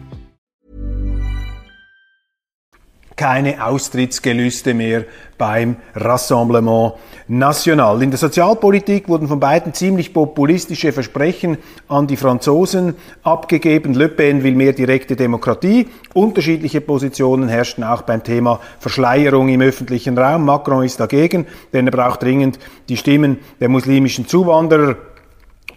keine 3.21 3.63
Austrittsgelüste 3.63 4.73
mehr 4.73 5.05
beim 5.37 5.75
Rassemblement 5.93 6.93
National. 7.27 8.01
In 8.01 8.09
der 8.09 8.17
Sozialpolitik 8.17 9.07
wurden 9.07 9.27
von 9.27 9.39
beiden 9.39 9.75
ziemlich 9.75 10.11
populistische 10.11 10.91
Versprechen 10.91 11.59
an 11.87 12.07
die 12.07 12.17
Franzosen 12.17 12.95
abgegeben. 13.21 13.93
Le 13.93 14.09
Pen 14.09 14.41
will 14.41 14.55
mehr 14.55 14.73
direkte 14.73 15.15
Demokratie. 15.15 15.87
Unterschiedliche 16.15 16.81
Positionen 16.81 17.47
herrschten 17.47 17.83
auch 17.83 18.01
beim 18.01 18.23
Thema 18.23 18.59
Verschleierung 18.79 19.49
im 19.49 19.61
öffentlichen 19.61 20.17
Raum. 20.17 20.43
Macron 20.43 20.83
ist 20.83 20.99
dagegen, 20.99 21.45
denn 21.73 21.85
er 21.85 21.91
braucht 21.91 22.23
dringend 22.23 22.57
die 22.89 22.97
Stimmen 22.97 23.37
der 23.59 23.69
muslimischen 23.69 24.27
Zuwanderer 24.27 24.95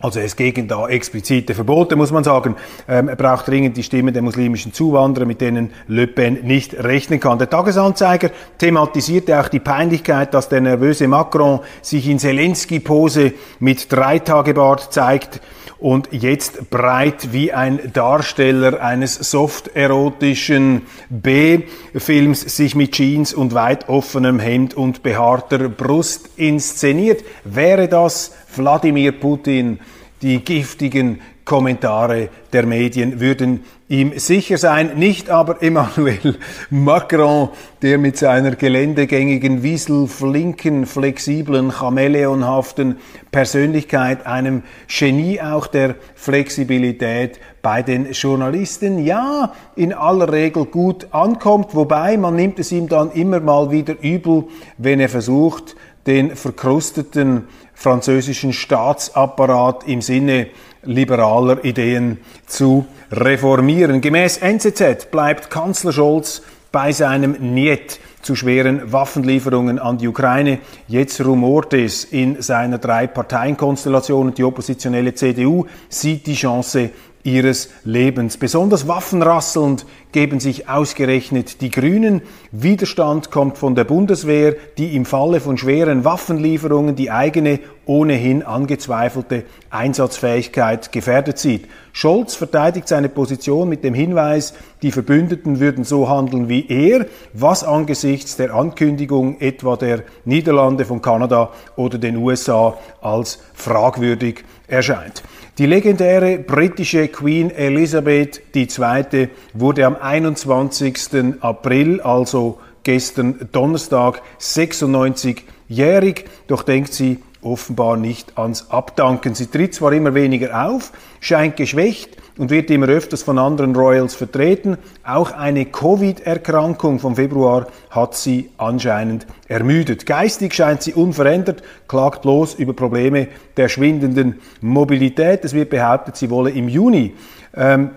Also 0.04 0.20
es 0.20 0.36
gegen 0.36 0.68
da 0.68 0.86
explizite 0.86 1.54
Verbote, 1.54 1.96
muss 1.96 2.12
man 2.12 2.24
sagen. 2.24 2.56
Ähm, 2.86 3.08
er 3.08 3.16
braucht 3.16 3.48
dringend 3.48 3.78
die 3.78 3.82
Stimme 3.82 4.12
der 4.12 4.20
muslimischen 4.20 4.74
Zuwanderer, 4.74 5.24
mit 5.24 5.40
denen 5.40 5.70
Le 5.88 6.06
Pen 6.06 6.40
nicht 6.42 6.74
rechnen 6.74 7.20
kann. 7.20 7.38
Der 7.38 7.48
Tagesanzeiger 7.48 8.28
thematisierte 8.58 9.40
auch 9.40 9.48
die 9.48 9.60
Peinlichkeit, 9.60 10.34
dass 10.34 10.50
der 10.50 10.60
nervöse 10.60 11.08
Macron 11.08 11.60
sich 11.80 12.06
in 12.06 12.18
Zelensky-Pose 12.18 13.32
mit 13.60 13.90
Dreitagebart 13.90 14.92
zeigt 14.92 15.40
und 15.78 16.08
jetzt 16.12 16.68
breit 16.68 17.32
wie 17.32 17.54
ein 17.54 17.90
Darsteller 17.94 18.82
eines 18.82 19.14
soft-erotischen 19.14 20.82
B-Films 21.08 22.42
sich 22.42 22.74
mit 22.74 22.92
Jeans 22.92 23.32
und 23.32 23.54
weit 23.54 23.88
offenem 23.88 24.38
Hemd 24.38 24.74
und 24.74 25.02
behaarter 25.02 25.70
Brust 25.70 26.28
inszeniert. 26.36 27.24
Wäre 27.44 27.88
das 27.88 28.34
Wladimir 28.54 29.12
Putin 29.12 29.78
die 30.24 30.42
giftigen 30.42 31.20
Kommentare 31.44 32.30
der 32.54 32.64
Medien 32.64 33.20
würden 33.20 33.64
ihm 33.88 34.18
sicher 34.18 34.56
sein, 34.56 34.92
nicht 34.96 35.28
aber 35.28 35.62
Emmanuel 35.62 36.38
Macron, 36.70 37.50
der 37.82 37.98
mit 37.98 38.16
seiner 38.16 38.56
geländegängigen, 38.56 39.62
wieselflinken, 39.62 40.86
flexiblen, 40.86 41.70
chameleonhaften 41.70 42.96
Persönlichkeit, 43.30 44.24
einem 44.24 44.62
Genie 44.88 45.42
auch 45.42 45.66
der 45.66 45.96
Flexibilität 46.14 47.38
bei 47.60 47.82
den 47.82 48.12
Journalisten, 48.12 49.04
ja, 49.04 49.52
in 49.76 49.92
aller 49.92 50.32
Regel 50.32 50.64
gut 50.64 51.08
ankommt, 51.10 51.74
wobei 51.74 52.16
man 52.16 52.34
nimmt 52.34 52.58
es 52.58 52.72
ihm 52.72 52.88
dann 52.88 53.12
immer 53.12 53.40
mal 53.40 53.70
wieder 53.70 53.96
übel, 54.00 54.44
wenn 54.78 55.00
er 55.00 55.10
versucht, 55.10 55.76
den 56.06 56.36
verkrusteten 56.36 57.44
französischen 57.74 58.52
Staatsapparat 58.52 59.86
im 59.86 60.00
Sinne 60.00 60.48
liberaler 60.82 61.64
Ideen 61.64 62.18
zu 62.46 62.86
reformieren. 63.10 64.00
Gemäß 64.00 64.38
NZZ 64.38 65.10
bleibt 65.10 65.50
Kanzler 65.50 65.92
Scholz 65.92 66.42
bei 66.72 66.92
seinem 66.92 67.54
Niet 67.54 68.00
zu 68.22 68.34
schweren 68.34 68.90
Waffenlieferungen 68.92 69.78
an 69.78 69.98
die 69.98 70.08
Ukraine. 70.08 70.58
Jetzt 70.88 71.24
rumort 71.24 71.74
es 71.74 72.04
in 72.04 72.40
seiner 72.40 72.78
Drei-Parteien-Konstellation 72.78 74.28
und 74.28 74.38
die 74.38 74.44
oppositionelle 74.44 75.14
CDU 75.14 75.66
sieht 75.88 76.26
die 76.26 76.34
Chance 76.34 76.90
ihres 77.24 77.70
Lebens. 77.84 78.36
Besonders 78.36 78.86
waffenrasselnd 78.86 79.86
geben 80.12 80.38
sich 80.38 80.68
ausgerechnet 80.68 81.60
die 81.62 81.70
Grünen. 81.70 82.22
Widerstand 82.52 83.30
kommt 83.30 83.58
von 83.58 83.74
der 83.74 83.84
Bundeswehr, 83.84 84.54
die 84.78 84.94
im 84.94 85.06
Falle 85.06 85.40
von 85.40 85.56
schweren 85.58 86.04
Waffenlieferungen 86.04 86.94
die 86.94 87.10
eigene 87.10 87.58
ohnehin 87.86 88.42
angezweifelte 88.42 89.44
Einsatzfähigkeit 89.70 90.92
gefährdet 90.92 91.38
sieht. 91.38 91.66
Scholz 91.92 92.34
verteidigt 92.34 92.88
seine 92.88 93.08
Position 93.08 93.68
mit 93.68 93.84
dem 93.84 93.94
Hinweis, 93.94 94.54
die 94.82 94.92
Verbündeten 94.92 95.60
würden 95.60 95.84
so 95.84 96.08
handeln 96.08 96.48
wie 96.48 96.66
er, 96.68 97.06
was 97.32 97.64
angesichts 97.64 98.36
der 98.36 98.54
Ankündigung 98.54 99.40
etwa 99.40 99.76
der 99.76 100.02
Niederlande 100.24 100.84
von 100.84 101.00
Kanada 101.00 101.50
oder 101.76 101.98
den 101.98 102.16
USA 102.16 102.76
als 103.00 103.38
fragwürdig 103.54 104.44
erscheint. 104.66 105.22
Die 105.56 105.66
legendäre 105.66 106.38
britische 106.38 107.06
Queen 107.06 107.48
Elizabeth 107.52 108.42
II. 108.56 109.28
wurde 109.52 109.86
am 109.86 109.94
21. 109.94 111.36
April, 111.38 112.00
also 112.00 112.58
gestern 112.82 113.48
Donnerstag, 113.52 114.20
96-jährig, 114.40 116.24
doch 116.48 116.64
denkt 116.64 116.92
sie 116.92 117.22
offenbar 117.44 117.96
nicht 117.96 118.38
ans 118.38 118.70
Abdanken. 118.70 119.34
Sie 119.34 119.46
tritt 119.46 119.74
zwar 119.74 119.92
immer 119.92 120.14
weniger 120.14 120.66
auf, 120.66 120.92
scheint 121.20 121.56
geschwächt, 121.56 122.16
und 122.36 122.50
wird 122.50 122.70
immer 122.70 122.88
öfters 122.88 123.22
von 123.22 123.38
anderen 123.38 123.76
Royals 123.76 124.14
vertreten. 124.14 124.76
Auch 125.04 125.32
eine 125.32 125.66
Covid-Erkrankung 125.66 126.98
vom 126.98 127.16
Februar 127.16 127.66
hat 127.90 128.16
sie 128.16 128.50
anscheinend 128.56 129.26
ermüdet. 129.46 130.06
Geistig 130.06 130.54
scheint 130.54 130.82
sie 130.82 130.94
unverändert, 130.94 131.62
klagt 131.86 132.22
bloß 132.22 132.54
über 132.54 132.72
Probleme 132.72 133.28
der 133.56 133.68
schwindenden 133.68 134.40
Mobilität. 134.60 135.44
Es 135.44 135.54
wird 135.54 135.70
behauptet, 135.70 136.16
sie 136.16 136.30
wolle 136.30 136.50
im 136.50 136.68
Juni 136.68 137.14
ähm, 137.54 137.90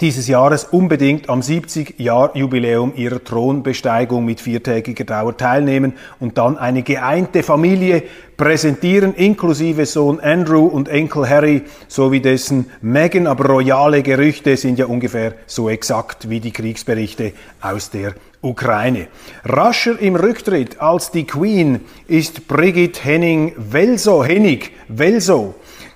dieses 0.00 0.26
Jahres 0.26 0.64
unbedingt 0.64 1.28
am 1.28 1.40
70-Jahr-Jubiläum 1.40 2.94
ihrer 2.96 3.22
Thronbesteigung 3.22 4.24
mit 4.24 4.40
viertägiger 4.40 5.04
Dauer 5.04 5.36
teilnehmen 5.36 5.94
und 6.18 6.36
dann 6.38 6.58
eine 6.58 6.82
geeinte 6.82 7.42
Familie 7.42 8.02
präsentieren, 8.36 9.14
inklusive 9.14 9.86
Sohn 9.86 10.18
Andrew 10.18 10.66
und 10.66 10.88
Enkel 10.88 11.28
Harry 11.28 11.62
sowie 11.86 12.20
dessen 12.20 12.70
Meghan. 12.80 13.28
Aber 13.28 13.46
royale 13.46 14.02
Gerüchte 14.02 14.56
sind 14.56 14.78
ja 14.78 14.86
ungefähr 14.86 15.34
so 15.46 15.68
exakt 15.68 16.28
wie 16.28 16.40
die 16.40 16.50
Kriegsberichte 16.50 17.32
aus 17.60 17.90
der 17.90 18.14
Ukraine. 18.42 19.06
Rascher 19.44 19.98
im 20.00 20.16
Rücktritt 20.16 20.80
als 20.80 21.10
die 21.12 21.24
Queen 21.24 21.80
ist 22.08 22.48
Brigitte 22.48 23.02
Henning-Welso, 23.04 24.24
Hennig, 24.24 24.72
Welso. 24.88 25.54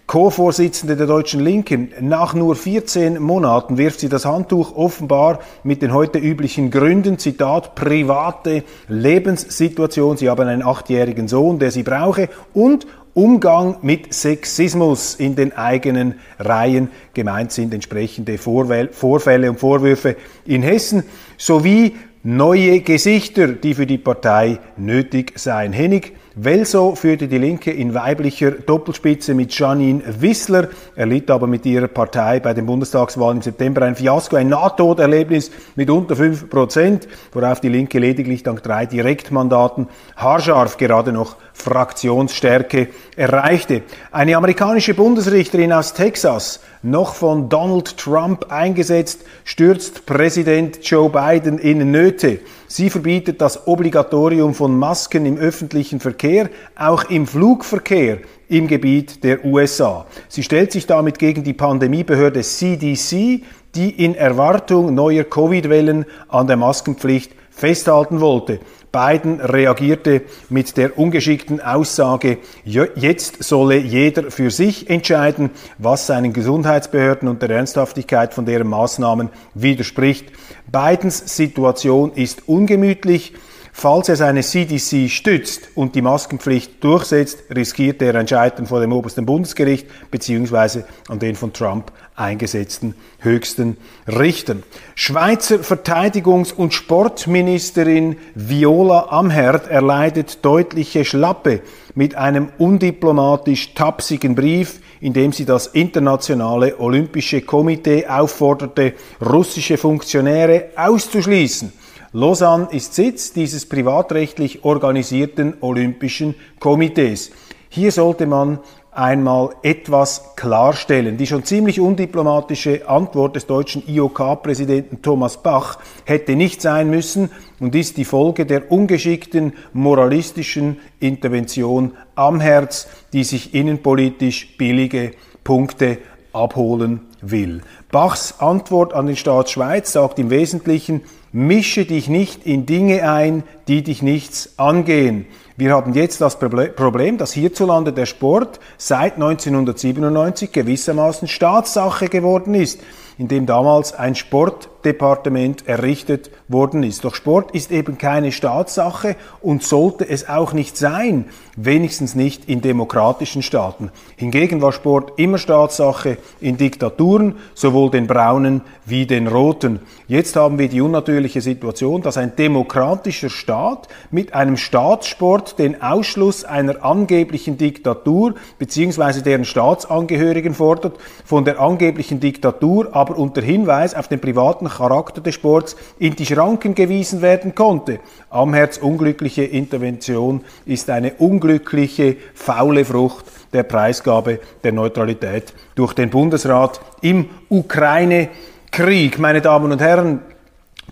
Co-Vorsitzende 0.09 0.97
der 0.97 1.07
Deutschen 1.07 1.39
Linken. 1.39 1.93
Nach 2.01 2.33
nur 2.33 2.57
14 2.57 3.21
Monaten 3.21 3.77
wirft 3.77 4.01
sie 4.01 4.09
das 4.09 4.25
Handtuch 4.25 4.75
offenbar 4.75 5.41
mit 5.65 5.83
den 5.83 5.93
heute 5.93 6.19
üblichen 6.19 6.71
Gründen, 6.71 7.19
Zitat, 7.19 7.75
private 7.75 8.65
Lebenssituation. 8.89 10.17
Sie 10.17 10.31
haben 10.31 10.49
einen 10.49 10.63
achtjährigen 10.63 11.29
Sohn, 11.29 11.59
der 11.59 11.73
sie 11.73 11.83
brauche 11.83 12.31
und 12.55 12.87
Umgang 13.13 13.77
mit 13.83 14.15
Sexismus 14.15 15.15
in 15.15 15.37
den 15.37 15.55
eigenen 15.55 16.15
Reihen. 16.39 16.89
Gemeint 17.13 17.53
sind 17.53 17.75
entsprechende 17.75 18.39
Vorfälle 18.39 19.51
und 19.51 19.61
Vorwürfe 19.61 20.17
in 20.47 20.63
Hessen 20.63 21.03
sowie 21.37 21.97
neue 22.23 22.81
Gesichter, 22.81 23.49
die 23.49 23.75
für 23.75 23.87
die 23.87 23.99
Partei 23.99 24.59
nötig 24.79 25.39
seien. 25.39 25.75
Hennig 25.75 26.15
Welso 26.41 26.95
führte 26.95 27.27
die 27.27 27.39
Linke 27.39 27.73
in 27.73 27.95
weiblicher 27.95 28.53
Doppelspitze 28.53 29.35
mit 29.35 29.53
Janine 29.59 30.05
Wissler, 30.21 30.69
erlitt 30.95 31.33
aber 31.33 31.49
mit 31.49 31.67
ihrer 31.67 31.89
Partei 31.89 32.39
bei 32.39 32.55
den 32.55 32.65
Bundestagswahlen 32.65 33.39
im 33.39 33.43
September 33.43 33.83
ein 33.83 33.97
Fiasko, 33.97 34.37
ein 34.37 34.49
Nahtoderlebnis 34.49 35.51
mit 35.75 35.91
unter 35.91 36.15
5 36.15 36.49
Prozent, 36.49 37.09
worauf 37.33 37.61
die 37.61 37.69
Linke 37.69 37.99
lediglich 37.99 38.45
dank 38.45 38.63
drei 38.63 38.87
Direktmandaten 38.87 39.89
haarscharf 40.15 40.77
gerade 40.77 41.11
noch 41.11 41.35
Fraktionsstärke 41.55 42.87
erreichte. 43.17 43.83
Eine 44.13 44.37
amerikanische 44.37 44.95
Bundesrichterin 44.95 45.73
aus 45.73 45.93
Texas, 45.93 46.61
noch 46.83 47.15
von 47.15 47.49
Donald 47.49 47.97
Trump 47.97 48.53
eingesetzt, 48.53 49.25
stürzt 49.43 50.07
Präsident 50.07 50.89
Joe 50.89 51.11
Biden 51.11 51.59
in 51.59 51.91
Nöte. 51.91 52.39
Sie 52.71 52.91
verbietet 52.91 53.41
das 53.41 53.67
Obligatorium 53.67 54.53
von 54.53 54.79
Masken 54.79 55.25
im 55.25 55.39
öffentlichen 55.39 56.01
Verkehr, 56.01 56.51
auch 56.77 57.05
im 57.05 57.27
Flugverkehr 57.27 58.19
im 58.47 58.69
Gebiet 58.69 59.25
der 59.25 59.43
USA. 59.47 60.05
Sie 60.29 60.43
stellt 60.43 60.73
sich 60.73 60.87
damit 60.87 61.19
gegen 61.19 61.43
die 61.45 61.55
Pandemiebehörde 61.55 62.43
CDC, 62.43 63.43
die 63.75 64.05
in 64.05 64.15
Erwartung 64.15 64.95
neuer 64.95 65.25
Covid-Wellen 65.25 66.05
an 66.29 66.47
der 66.47 66.59
Maskenpflicht 66.59 67.33
festhalten 67.51 68.21
wollte. 68.21 68.61
Biden 68.93 69.41
reagierte 69.41 70.23
mit 70.49 70.77
der 70.77 70.99
ungeschickten 70.99 71.61
Aussage, 71.61 72.39
jetzt 72.65 73.43
solle 73.43 73.77
jeder 73.77 74.31
für 74.31 74.51
sich 74.51 74.89
entscheiden, 74.89 75.51
was 75.79 76.07
seinen 76.07 76.33
Gesundheitsbehörden 76.33 77.29
und 77.29 77.43
der 77.43 77.51
Ernsthaftigkeit 77.51 78.35
von 78.35 78.47
deren 78.47 78.69
Maßnahmen 78.69 79.29
widerspricht. 79.55 80.33
Bidens 80.71 81.37
Situation 81.37 82.13
ist 82.13 82.49
ungemütlich. 82.49 83.35
Falls 83.81 84.09
er 84.09 84.17
seine 84.17 84.41
CDC 84.41 85.09
stützt 85.09 85.69
und 85.77 85.95
die 85.95 86.03
Maskenpflicht 86.03 86.83
durchsetzt, 86.83 87.45
riskiert 87.55 88.03
er 88.03 88.17
ein 88.17 88.27
Scheitern 88.27 88.67
vor 88.67 88.81
dem 88.81 88.93
obersten 88.93 89.25
Bundesgericht 89.25 89.87
bzw. 90.11 90.83
an 91.07 91.21
den 91.21 91.37
von 91.37 91.53
Trump 91.53 91.93
eingesetzten 92.17 92.97
höchsten 93.21 93.77
Richtern. 94.09 94.65
Schweizer 94.97 95.61
Verteidigungs- 95.61 96.53
und 96.53 96.75
Sportministerin 96.75 98.17
Viola 98.35 99.11
Amherd 99.11 99.69
erleidet 99.69 100.45
deutliche 100.45 101.05
Schlappe 101.05 101.61
mit 101.95 102.17
einem 102.17 102.49
undiplomatisch 102.59 103.75
tapsigen 103.75 104.35
Brief, 104.35 104.81
in 105.01 105.13
dem 105.13 105.33
sie 105.33 105.45
das 105.45 105.69
Internationale 105.69 106.81
Olympische 106.81 107.43
Komitee 107.43 108.09
aufforderte, 108.09 108.95
russische 109.25 109.77
Funktionäre 109.77 110.71
auszuschließen. 110.75 111.73
Lausanne 112.13 112.69
ist 112.71 112.95
Sitz 112.95 113.35
dieses 113.35 113.67
privatrechtlich 113.67 114.65
organisierten 114.65 115.55
Olympischen 115.61 116.35
Komitees. 116.59 117.31
Hier 117.69 117.93
sollte 117.93 118.25
man 118.25 118.61
einmal 118.93 119.51
etwas 119.63 120.35
klarstellen. 120.35 121.19
Die 121.19 121.27
schon 121.27 121.45
ziemlich 121.45 121.81
undiplomatische 121.81 122.89
Antwort 122.89 123.37
des 123.37 123.47
deutschen 123.47 123.87
IOK-Präsidenten 123.87 125.03
Thomas 125.03 125.43
Bach 125.43 125.79
hätte 126.07 126.35
nicht 126.35 126.63
sein 126.63 126.89
müssen 126.89 127.29
und 127.61 127.75
ist 127.75 127.99
die 127.99 128.07
Folge 128.07 128.47
der 128.47 128.73
ungeschickten 128.73 129.53
moralistischen 129.75 130.79
Intervention 131.01 131.93
am 132.15 132.41
Herz, 132.41 132.89
die 133.13 133.23
sich 133.23 133.53
innenpolitisch 133.53 134.57
billige 134.57 135.11
Punkte 135.45 135.99
abholen 136.33 137.08
will. 137.21 137.63
Bachs 137.91 138.35
Antwort 138.39 138.95
an 138.95 139.07
den 139.07 139.17
Staat 139.17 139.51
Schweiz 139.51 139.93
sagt 139.93 140.19
im 140.19 140.31
Wesentlichen, 140.31 141.03
mische 141.33 141.85
dich 141.85 142.09
nicht 142.09 142.47
in 142.47 142.67
Dinge 142.67 143.11
ein, 143.11 143.43
die 143.67 143.83
dich 143.83 144.03
nichts 144.03 144.59
angehen. 144.59 145.27
Wir 145.57 145.73
haben 145.73 145.93
jetzt 145.93 146.21
das 146.21 146.39
Problem, 146.39 147.19
dass 147.19 147.33
hierzulande 147.33 147.93
der 147.93 148.07
Sport 148.07 148.61
seit 148.77 149.15
1997 149.15 150.53
gewissermaßen 150.53 151.27
Staatssache 151.29 152.09
geworden 152.09 152.55
ist, 152.55 152.81
indem 153.19 153.47
damals 153.47 153.93
ein 153.93 154.15
Sportdepartement 154.15 155.67
errichtet 155.67 156.31
worden 156.47 156.85
ist. 156.85 157.05
Doch 157.05 157.15
Sport 157.15 157.51
ist 157.51 157.73
eben 157.73 157.99
keine 157.99 158.33
Staatssache 158.33 159.17
und 159.43 159.63
sollte 159.63 160.09
es 160.09 160.29
auch 160.29 160.53
nicht 160.53 160.77
sein, 160.77 161.27
wenigstens 161.57 162.15
nicht 162.15 162.49
in 162.49 162.61
demokratischen 162.61 163.43
Staaten. 163.43 163.91
Hingegen 164.17 164.63
war 164.63 164.73
Sport 164.73 165.19
immer 165.19 165.39
Staatssache 165.39 166.17
in 166.41 166.57
Diktaturen, 166.57 167.35
sowohl 167.55 167.91
den 167.91 168.07
braunen 168.07 168.63
wie 168.87 169.05
den 169.05 169.27
roten. 169.27 169.81
Jetzt 170.07 170.37
haben 170.37 170.59
wir 170.59 170.69
die 170.69 170.81
unnatürliche 170.81 171.41
Situation, 171.41 172.01
dass 172.01 172.17
ein 172.17 172.37
demokratischer 172.37 173.31
Staat 173.31 173.89
mit 174.11 174.33
einem 174.33 174.57
Staatssport 174.57 175.59
den 175.59 175.83
Ausschluss 175.83 176.45
einer 176.45 176.85
angeblichen 176.85 177.59
Diktatur 177.59 178.35
bzw. 178.59 179.23
deren 179.23 179.45
Staatsangehörigen 179.45 180.55
fordert, 180.55 180.97
von 181.25 181.45
der 181.45 181.61
angeblichen 181.61 182.21
Diktatur 182.21 182.89
aber 182.93 183.08
unter 183.17 183.41
Hinweis 183.41 183.95
auf 183.95 184.09
den 184.09 184.21
privaten 184.21 184.69
Charakter 184.69 185.21
des 185.21 185.35
Sports 185.35 185.77
in 185.99 186.17
die 186.17 186.27
Schranken 186.27 186.75
gewiesen 186.75 187.23
werden 187.23 187.55
konnte. 187.55 188.01
Amherz 188.31 188.79
unglückliche 188.79 189.45
Intervention 189.45 190.45
ist 190.67 190.91
eine 190.91 191.15
unglückliche, 191.15 192.17
faule 192.35 192.85
Frucht 192.85 193.25
der 193.53 193.63
Preisgabe 193.63 194.41
der 194.65 194.73
Neutralität 194.73 195.55
durch 195.75 195.95
den 195.95 196.11
Bundesrat 196.11 196.81
im 197.01 197.31
Ukraine-Krieg. 197.49 199.19
Meine 199.19 199.41
Damen 199.41 199.73
und 199.73 199.81
Herren, 199.81 200.21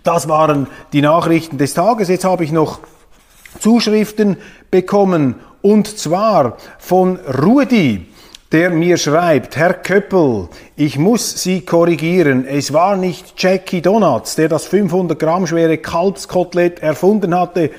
das 0.03 0.27
waren 0.27 0.67
die 0.93 1.01
Nachrichten 1.01 1.57
des 1.57 1.73
Tages. 1.73 2.09
Jetzt 2.09 2.25
habe 2.25 2.43
ich 2.43 2.51
noch 2.51 2.79
Zuschriften 3.59 4.37
bekommen 4.71 5.35
und 5.61 5.97
zwar 5.97 6.57
von 6.79 7.19
Rudi 7.43 8.05
der 8.51 8.69
mir 8.69 8.97
schreibt, 8.97 9.57
Herr 9.57 9.73
Köppel, 9.73 10.47
ich 10.75 10.97
muss 10.97 11.43
Sie 11.43 11.61
korrigieren, 11.61 12.45
es 12.45 12.71
war 12.71 12.95
nicht 12.95 13.33
Jackie 13.41 13.81
Donuts, 13.81 14.35
der 14.35 14.47
das 14.47 14.65
500 14.67 15.19
Gramm 15.19 15.47
schwere 15.47 15.77
Kalbskotelett 15.77 16.79
erfunden 16.79 17.37
hatte, 17.37 17.71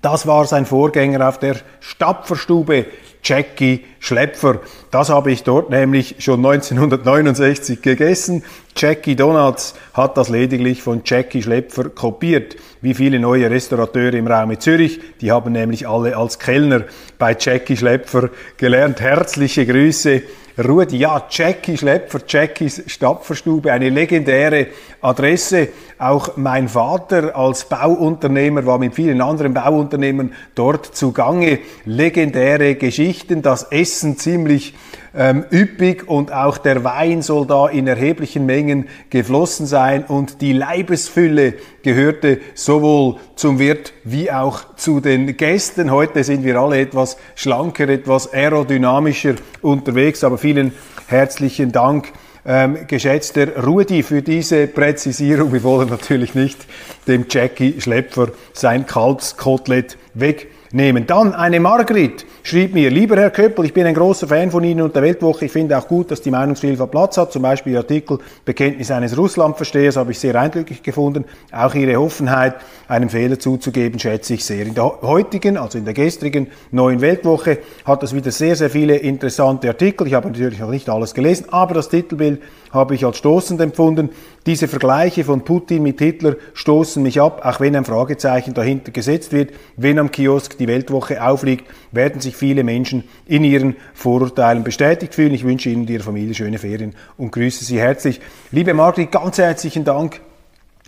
das 0.00 0.26
war 0.26 0.46
sein 0.46 0.66
Vorgänger 0.66 1.28
auf 1.28 1.38
der 1.38 1.56
Stapferstube, 1.80 2.86
Jackie 3.22 3.84
Schlepfer. 4.00 4.60
Das 4.90 5.08
habe 5.08 5.30
ich 5.30 5.44
dort 5.44 5.70
nämlich 5.70 6.16
schon 6.18 6.44
1969 6.44 7.80
gegessen. 7.80 8.44
Jackie 8.76 9.14
Donuts 9.14 9.74
hat 9.94 10.16
das 10.16 10.28
lediglich 10.28 10.82
von 10.82 11.02
Jackie 11.04 11.42
Schlepfer 11.42 11.90
kopiert. 11.90 12.56
Wie 12.80 12.94
viele 12.94 13.20
neue 13.20 13.48
Restaurateure 13.48 14.14
im 14.14 14.26
Raum 14.26 14.58
Zürich, 14.58 15.00
die 15.20 15.30
haben 15.30 15.52
nämlich 15.52 15.86
alle 15.86 16.16
als 16.16 16.38
Kellner 16.38 16.84
bei 17.18 17.36
Jackie 17.38 17.76
Schlepfer 17.76 18.30
gelernt. 18.56 19.00
Herzliche 19.00 19.66
Grüße 19.66 20.22
Rudi, 20.58 20.98
ja, 20.98 21.26
Jackie 21.30 21.78
Schlepfer, 21.78 22.20
Jackies 22.28 22.82
Stapferstube, 22.86 23.72
eine 23.72 23.88
legendäre 23.88 24.66
Adresse. 25.00 25.68
Auch 26.02 26.36
mein 26.36 26.68
Vater 26.68 27.36
als 27.36 27.66
Bauunternehmer 27.66 28.66
war 28.66 28.78
mit 28.78 28.96
vielen 28.96 29.20
anderen 29.20 29.54
Bauunternehmern 29.54 30.32
dort 30.56 30.84
zugange. 30.84 31.60
Legendäre 31.84 32.74
Geschichten, 32.74 33.40
das 33.40 33.70
Essen 33.70 34.18
ziemlich 34.18 34.74
ähm, 35.14 35.44
üppig 35.52 36.08
und 36.08 36.32
auch 36.32 36.58
der 36.58 36.82
Wein 36.82 37.22
soll 37.22 37.46
da 37.46 37.68
in 37.68 37.86
erheblichen 37.86 38.46
Mengen 38.46 38.88
geflossen 39.10 39.64
sein 39.66 40.02
und 40.02 40.40
die 40.40 40.52
Leibesfülle 40.52 41.54
gehörte 41.84 42.40
sowohl 42.54 43.18
zum 43.36 43.60
Wirt 43.60 43.92
wie 44.02 44.32
auch 44.32 44.74
zu 44.74 44.98
den 44.98 45.36
Gästen. 45.36 45.92
Heute 45.92 46.24
sind 46.24 46.42
wir 46.42 46.56
alle 46.56 46.80
etwas 46.80 47.16
schlanker, 47.36 47.88
etwas 47.88 48.32
aerodynamischer 48.32 49.36
unterwegs, 49.60 50.24
aber 50.24 50.36
vielen 50.36 50.72
herzlichen 51.06 51.70
Dank. 51.70 52.12
Ähm, 52.44 52.88
geschätzter 52.88 53.64
Rudi, 53.64 54.02
für 54.02 54.20
diese 54.20 54.66
Präzisierung. 54.66 55.52
Wir 55.52 55.62
wollen 55.62 55.88
natürlich 55.88 56.34
nicht 56.34 56.58
dem 57.06 57.26
Jackie 57.30 57.80
Schlepfer 57.80 58.30
sein 58.52 58.84
Kalbskotelett 58.84 59.96
wegnehmen. 60.14 61.06
Dann 61.06 61.34
eine 61.34 61.60
Margrit 61.60 62.26
schrieb 62.42 62.74
mir, 62.74 62.90
lieber 62.90 63.16
Herr 63.16 63.30
Köppel, 63.30 63.64
ich 63.64 63.72
bin 63.72 63.86
ein 63.86 63.94
großer 63.94 64.26
Fan 64.26 64.50
von 64.50 64.64
Ihnen 64.64 64.82
und 64.82 64.94
der 64.94 65.02
Weltwoche. 65.02 65.46
Ich 65.46 65.52
finde 65.52 65.78
auch 65.78 65.86
gut, 65.86 66.10
dass 66.10 66.22
die 66.22 66.30
Meinungsvielfalt 66.30 66.90
Platz 66.90 67.16
hat. 67.16 67.32
Zum 67.32 67.42
Beispiel 67.42 67.74
Ihr 67.74 67.78
Artikel 67.78 68.18
Bekenntnis 68.44 68.90
eines 68.90 69.16
Russlandverstehers 69.16 69.96
habe 69.96 70.12
ich 70.12 70.18
sehr 70.18 70.34
eindrücklich 70.34 70.82
gefunden. 70.82 71.24
Auch 71.52 71.74
Ihre 71.74 72.00
Offenheit, 72.00 72.56
einem 72.88 73.08
Fehler 73.08 73.38
zuzugeben, 73.38 73.98
schätze 73.98 74.34
ich 74.34 74.44
sehr. 74.44 74.66
In 74.66 74.74
der 74.74 75.00
heutigen, 75.02 75.56
also 75.56 75.78
in 75.78 75.84
der 75.84 75.94
gestrigen 75.94 76.48
neuen 76.70 77.00
Weltwoche 77.00 77.58
hat 77.84 78.02
es 78.02 78.14
wieder 78.14 78.30
sehr, 78.30 78.56
sehr 78.56 78.70
viele 78.70 78.96
interessante 78.96 79.68
Artikel. 79.68 80.06
Ich 80.06 80.14
habe 80.14 80.28
natürlich 80.28 80.58
noch 80.58 80.70
nicht 80.70 80.88
alles 80.88 81.14
gelesen, 81.14 81.46
aber 81.50 81.74
das 81.74 81.88
Titelbild 81.88 82.42
habe 82.72 82.94
ich 82.94 83.04
als 83.04 83.18
stoßend 83.18 83.60
empfunden. 83.60 84.10
Diese 84.46 84.66
Vergleiche 84.66 85.24
von 85.24 85.44
Putin 85.44 85.82
mit 85.82 86.00
Hitler 86.00 86.34
stoßen 86.54 87.02
mich 87.02 87.20
ab, 87.20 87.42
auch 87.44 87.60
wenn 87.60 87.76
ein 87.76 87.84
Fragezeichen 87.84 88.54
dahinter 88.54 88.90
gesetzt 88.90 89.32
wird. 89.32 89.50
Wenn 89.76 89.98
am 89.98 90.10
Kiosk 90.10 90.58
die 90.58 90.66
Weltwoche 90.66 91.22
aufliegt, 91.22 91.64
werden 91.92 92.20
sich 92.20 92.36
viele 92.36 92.64
Menschen 92.64 93.04
in 93.26 93.44
ihren 93.44 93.76
Vorurteilen 93.94 94.64
bestätigt 94.64 95.14
fühlen. 95.14 95.34
Ich 95.34 95.44
wünsche 95.44 95.70
Ihnen 95.70 95.82
und 95.82 95.90
Ihrer 95.90 96.02
Familie 96.02 96.34
schöne 96.34 96.58
Ferien 96.58 96.94
und 97.16 97.30
grüße 97.30 97.64
Sie 97.64 97.78
herzlich. 97.78 98.20
Liebe 98.50 98.74
Margrit, 98.74 99.12
ganz 99.12 99.38
herzlichen 99.38 99.84
Dank 99.84 100.20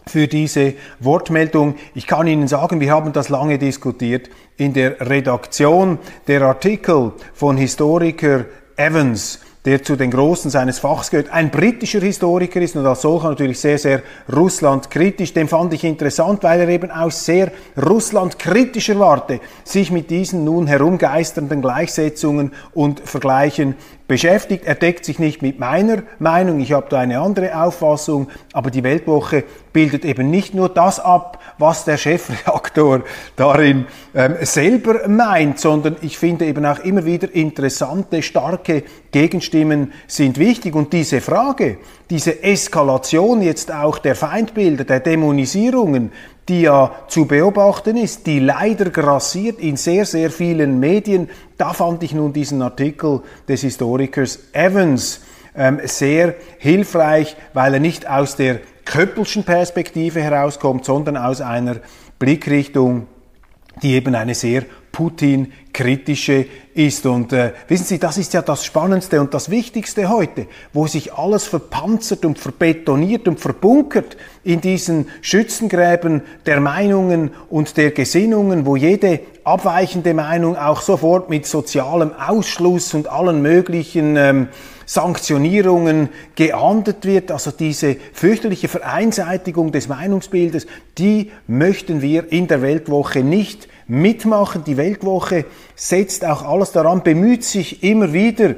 für 0.07 0.27
diese 0.27 0.75
Wortmeldung. 1.01 1.77
Ich 1.95 2.07
kann 2.07 2.27
Ihnen 2.27 2.49
sagen, 2.49 2.81
wir 2.81 2.91
haben 2.91 3.13
das 3.13 3.29
lange 3.29 3.59
diskutiert 3.59 4.29
in 4.57 4.73
der 4.73 5.01
Redaktion. 5.09 5.99
Der 6.27 6.43
Artikel 6.43 7.13
von 7.33 7.57
Historiker 7.57 8.47
Evans 8.77 9.41
der 9.65 9.83
zu 9.83 9.97
den 9.97 10.11
Großen 10.11 10.51
seines 10.51 10.79
Fachs 10.79 11.11
gehört, 11.11 11.31
ein 11.31 11.51
britischer 11.51 12.01
Historiker 12.01 12.61
ist 12.61 12.77
und 12.77 12.85
als 12.85 13.01
solcher 13.01 13.31
natürlich 13.31 13.59
sehr, 13.59 13.79
sehr 13.79 14.03
russlandkritisch. 14.31 15.33
Den 15.33 15.49
fand 15.49 15.73
ich 15.73 15.85
interessant, 15.85 16.43
weil 16.43 16.61
er 16.61 16.69
eben 16.69 16.91
aus 16.91 17.25
sehr 17.25 17.51
russlandkritischer 17.81 18.99
Warte 18.99 19.41
sich 19.65 19.91
mit 19.91 20.11
diesen 20.11 20.45
nun 20.45 20.67
herumgeisternden 20.67 21.63
Gleichsetzungen 21.63 22.53
und 22.75 23.01
Vergleichen 23.01 23.75
beschäftigt. 24.07 24.65
Er 24.65 24.75
deckt 24.75 25.05
sich 25.05 25.19
nicht 25.19 25.43
mit 25.43 25.59
meiner 25.59 26.03
Meinung, 26.19 26.61
ich 26.61 26.73
habe 26.73 26.87
da 26.91 26.99
eine 26.99 27.21
andere 27.21 27.61
Auffassung, 27.63 28.29
aber 28.53 28.71
die 28.71 28.83
Weltwoche 28.83 29.45
bildet 29.73 30.05
eben 30.05 30.31
nicht 30.31 30.55
nur 30.55 30.69
das 30.69 31.01
ab, 31.01 31.41
was 31.59 31.85
der 31.85 31.97
Chefredaktor 31.97 33.03
darin 33.37 33.87
ähm, 34.15 34.37
selber 34.43 35.09
meint, 35.09 35.59
sondern 35.59 35.97
ich 36.03 36.19
finde 36.19 36.47
eben 36.47 36.65
auch 36.67 36.81
immer 36.81 37.05
wieder 37.05 37.35
interessante, 37.35 38.23
starke 38.23 38.85
Gegenstimmen 39.11 39.93
sind 40.07 40.39
wichtig. 40.39 40.75
Und 40.75 40.93
diese 40.93 41.21
Frage, 41.21 41.79
diese 42.11 42.43
Eskalation 42.43 43.43
jetzt 43.43 43.73
auch 43.73 43.99
der 43.99 44.15
Feindbilder, 44.15 44.85
der 44.85 45.01
Dämonisierungen, 45.01 46.13
die 46.49 46.63
ja 46.63 46.93
zu 47.09 47.27
beobachten 47.27 47.97
ist, 47.97 48.27
die 48.27 48.39
leider 48.39 48.91
grassiert 48.91 49.59
in 49.59 49.77
sehr, 49.77 50.05
sehr 50.05 50.31
vielen 50.31 50.79
Medien. 50.79 51.31
Da 51.57 51.73
fand 51.73 52.03
ich 52.03 52.13
nun 52.13 52.33
diesen 52.33 52.61
Artikel 52.61 53.23
des 53.49 53.63
Historikers 53.63 54.39
Evans 54.53 55.21
ähm, 55.57 55.81
sehr 55.85 56.35
hilfreich, 56.59 57.37
weil 57.53 57.75
er 57.75 57.81
nicht 57.81 58.09
aus 58.09 58.37
der 58.37 58.61
Köppelschen 58.85 59.45
Perspektive 59.45 60.21
herauskommt, 60.21 60.85
sondern 60.85 61.17
aus 61.17 61.41
einer 61.41 61.77
Blickrichtung, 62.19 63.07
die 63.83 63.95
eben 63.95 64.15
eine 64.15 64.35
sehr 64.35 64.65
Putin-kritische 64.95 66.47
ist. 66.73 67.05
Und 67.05 67.33
äh, 67.33 67.53
wissen 67.69 67.85
Sie, 67.85 67.99
das 67.99 68.17
ist 68.17 68.33
ja 68.33 68.43
das 68.43 68.65
Spannendste 68.65 69.21
und 69.21 69.35
das 69.35 69.51
Wichtigste 69.51 70.09
heute, 70.09 70.47
wo 70.73 70.87
sich 70.87 71.13
alles 71.13 71.45
verpanzert 71.45 72.25
und 72.25 72.39
verbetoniert 72.39 73.27
und 73.27 73.41
verbunkert 73.41 74.17
in 74.45 74.61
diesen 74.61 75.09
Schützengräben 75.21 76.23
der 76.47 76.61
Meinungen 76.61 77.33
und 77.51 77.77
der 77.77 77.91
Gesinnungen, 77.91 78.65
wo 78.67 78.77
jede 78.77 79.21
abweichende 79.43 80.15
Meinung 80.15 80.57
auch 80.57 80.81
sofort 80.81 81.29
mit 81.29 81.45
sozialem 81.45 82.13
Ausschluss 82.13 82.95
und 82.95 83.09
allen 83.09 83.43
möglichen 83.43 84.17
ähm, 84.17 84.49
Sanktionierungen 84.87 86.09
geahndet 86.35 87.05
wird, 87.05 87.31
also 87.31 87.51
diese 87.51 87.97
fürchterliche 88.13 88.69
Vereinseitigung 88.69 89.73
des 89.73 89.89
Meinungsbildes, 89.89 90.67
die 90.99 91.31
möchten 91.47 92.03
wir 92.03 92.31
in 92.33 92.47
der 92.49 92.63
Weltwoche 92.63 93.21
nicht 93.21 93.69
mitmachen. 93.87 94.65
Die 94.65 94.77
Weltwoche 94.77 95.45
setzt 95.75 96.25
auch 96.25 96.43
alles 96.43 96.73
daran, 96.73 97.03
bemüht 97.03 97.45
sich 97.45 97.83
immer 97.83 98.13
wieder, 98.13 98.55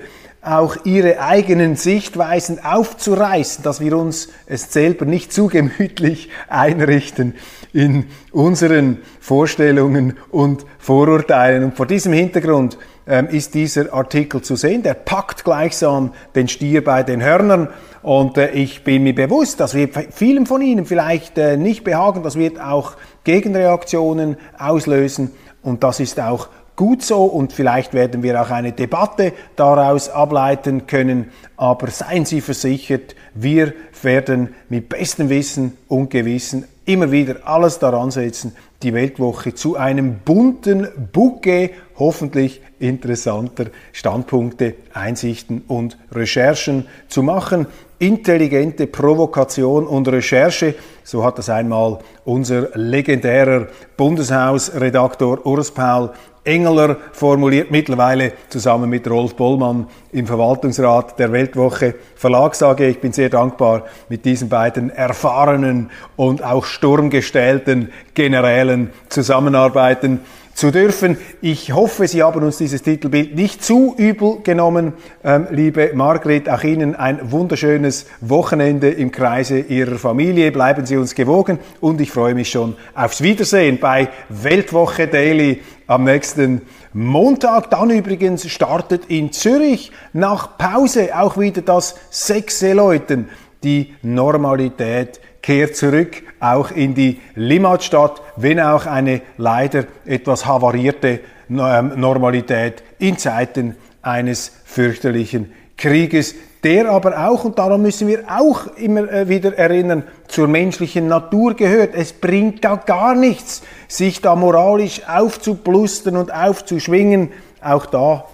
auch 0.46 0.76
ihre 0.84 1.20
eigenen 1.20 1.74
Sichtweisen 1.74 2.64
aufzureißen, 2.64 3.64
dass 3.64 3.80
wir 3.80 3.96
uns 3.96 4.28
es 4.46 4.72
selber 4.72 5.04
nicht 5.04 5.32
zu 5.32 5.48
gemütlich 5.48 6.30
einrichten 6.48 7.34
in 7.72 8.04
unseren 8.30 8.98
Vorstellungen 9.18 10.16
und 10.30 10.64
Vorurteilen. 10.78 11.64
Und 11.64 11.76
vor 11.76 11.86
diesem 11.86 12.12
Hintergrund 12.12 12.78
ist 13.06 13.54
dieser 13.54 13.92
Artikel 13.94 14.42
zu 14.42 14.56
sehen. 14.56 14.82
Der 14.82 14.94
packt 14.94 15.44
gleichsam 15.44 16.12
den 16.34 16.48
Stier 16.48 16.82
bei 16.82 17.02
den 17.02 17.22
Hörnern. 17.22 17.68
Und 18.02 18.36
äh, 18.36 18.50
ich 18.50 18.84
bin 18.84 19.02
mir 19.04 19.14
bewusst, 19.14 19.60
dass 19.60 19.74
wir 19.74 19.88
vielen 20.10 20.46
von 20.46 20.60
Ihnen 20.62 20.86
vielleicht 20.86 21.38
äh, 21.38 21.56
nicht 21.56 21.84
behagen. 21.84 22.22
Das 22.22 22.36
wird 22.36 22.60
auch 22.60 22.92
Gegenreaktionen 23.24 24.36
auslösen. 24.58 25.32
Und 25.62 25.82
das 25.82 26.00
ist 26.00 26.20
auch 26.20 26.48
gut 26.76 27.02
so 27.02 27.24
und 27.24 27.52
vielleicht 27.52 27.94
werden 27.94 28.22
wir 28.22 28.40
auch 28.40 28.50
eine 28.50 28.72
Debatte 28.72 29.32
daraus 29.56 30.08
ableiten 30.08 30.86
können. 30.86 31.30
Aber 31.56 31.90
seien 31.90 32.26
Sie 32.26 32.40
versichert, 32.40 33.16
wir 33.34 33.72
werden 34.04 34.54
mit 34.68 34.88
bestem 34.88 35.28
Wissen 35.28 35.76
und 35.88 36.10
Gewissen 36.10 36.64
immer 36.84 37.10
wieder 37.10 37.36
alles 37.44 37.78
daran 37.78 38.10
setzen, 38.10 38.54
die 38.82 38.94
Weltwoche 38.94 39.54
zu 39.54 39.76
einem 39.76 40.18
bunten 40.24 40.88
Bouquet 41.12 41.70
hoffentlich 41.98 42.60
interessanter 42.78 43.66
Standpunkte, 43.92 44.74
Einsichten 44.92 45.62
und 45.66 45.98
Recherchen 46.12 46.86
zu 47.08 47.22
machen. 47.22 47.66
Intelligente 47.98 48.86
Provokation 48.86 49.86
und 49.86 50.06
Recherche, 50.08 50.74
so 51.02 51.24
hat 51.24 51.38
das 51.38 51.48
einmal 51.48 51.98
unser 52.24 52.68
legendärer 52.74 53.68
Bundeshausredaktor 53.96 55.46
Urs 55.46 55.70
Paul 55.70 56.10
Engeler 56.46 56.96
formuliert, 57.10 57.72
mittlerweile 57.72 58.32
zusammen 58.48 58.88
mit 58.88 59.10
Rolf 59.10 59.34
Bollmann 59.34 59.88
im 60.12 60.28
Verwaltungsrat 60.28 61.18
der 61.18 61.32
Weltwoche 61.32 61.96
Verlags 62.14 62.62
AG. 62.62 62.78
Ich 62.80 63.00
bin 63.00 63.12
sehr 63.12 63.30
dankbar, 63.30 63.85
mit 64.08 64.24
diesen 64.24 64.48
beiden 64.48 64.90
erfahrenen 64.90 65.90
und 66.16 66.42
auch 66.42 66.64
sturmgestellten 66.64 67.92
Generälen 68.14 68.90
zusammenarbeiten 69.08 70.20
zu 70.56 70.70
dürfen. 70.70 71.18
Ich 71.42 71.72
hoffe, 71.72 72.08
Sie 72.08 72.22
haben 72.22 72.42
uns 72.42 72.56
dieses 72.56 72.82
Titelbild 72.82 73.36
nicht 73.36 73.62
zu 73.62 73.94
übel 73.98 74.38
genommen. 74.42 74.94
Ähm, 75.22 75.48
liebe 75.50 75.90
Margret, 75.94 76.48
auch 76.48 76.64
Ihnen 76.64 76.96
ein 76.96 77.30
wunderschönes 77.30 78.06
Wochenende 78.22 78.88
im 78.88 79.12
Kreise 79.12 79.58
Ihrer 79.58 79.98
Familie. 79.98 80.50
Bleiben 80.52 80.86
Sie 80.86 80.96
uns 80.96 81.14
gewogen 81.14 81.58
und 81.80 82.00
ich 82.00 82.10
freue 82.10 82.34
mich 82.34 82.50
schon 82.50 82.74
aufs 82.94 83.22
Wiedersehen 83.22 83.78
bei 83.78 84.08
Weltwoche 84.30 85.08
Daily 85.08 85.60
am 85.86 86.04
nächsten 86.04 86.62
Montag. 86.94 87.70
Dann 87.70 87.90
übrigens 87.90 88.48
startet 88.48 89.04
in 89.08 89.32
Zürich 89.32 89.92
nach 90.14 90.56
Pause 90.56 91.10
auch 91.14 91.38
wieder 91.38 91.60
das 91.60 91.96
Sechse-Läuten, 92.08 93.28
die 93.66 93.94
Normalität 94.02 95.20
kehrt 95.42 95.74
zurück, 95.74 96.22
auch 96.38 96.70
in 96.70 96.94
die 96.94 97.20
Limmatstadt, 97.34 98.22
wenn 98.36 98.60
auch 98.60 98.86
eine 98.86 99.22
leider 99.38 99.86
etwas 100.04 100.46
havarierte 100.46 101.20
ähm, 101.50 101.92
Normalität 101.96 102.84
in 103.00 103.18
Zeiten 103.18 103.74
eines 104.02 104.52
fürchterlichen 104.64 105.52
Krieges, 105.76 106.36
der 106.62 106.88
aber 106.90 107.28
auch, 107.28 107.44
und 107.44 107.58
daran 107.58 107.82
müssen 107.82 108.06
wir 108.06 108.24
auch 108.28 108.68
immer 108.76 109.10
äh, 109.10 109.28
wieder 109.28 109.58
erinnern, 109.58 110.04
zur 110.28 110.46
menschlichen 110.46 111.08
Natur 111.08 111.54
gehört. 111.54 111.90
Es 111.94 112.12
bringt 112.12 112.64
da 112.64 112.76
gar 112.76 113.16
nichts, 113.16 113.62
sich 113.88 114.20
da 114.20 114.36
moralisch 114.36 115.02
aufzublustern 115.08 116.16
und 116.16 116.32
aufzuschwingen. 116.32 117.32
Auch 117.60 117.86
da 117.86 118.26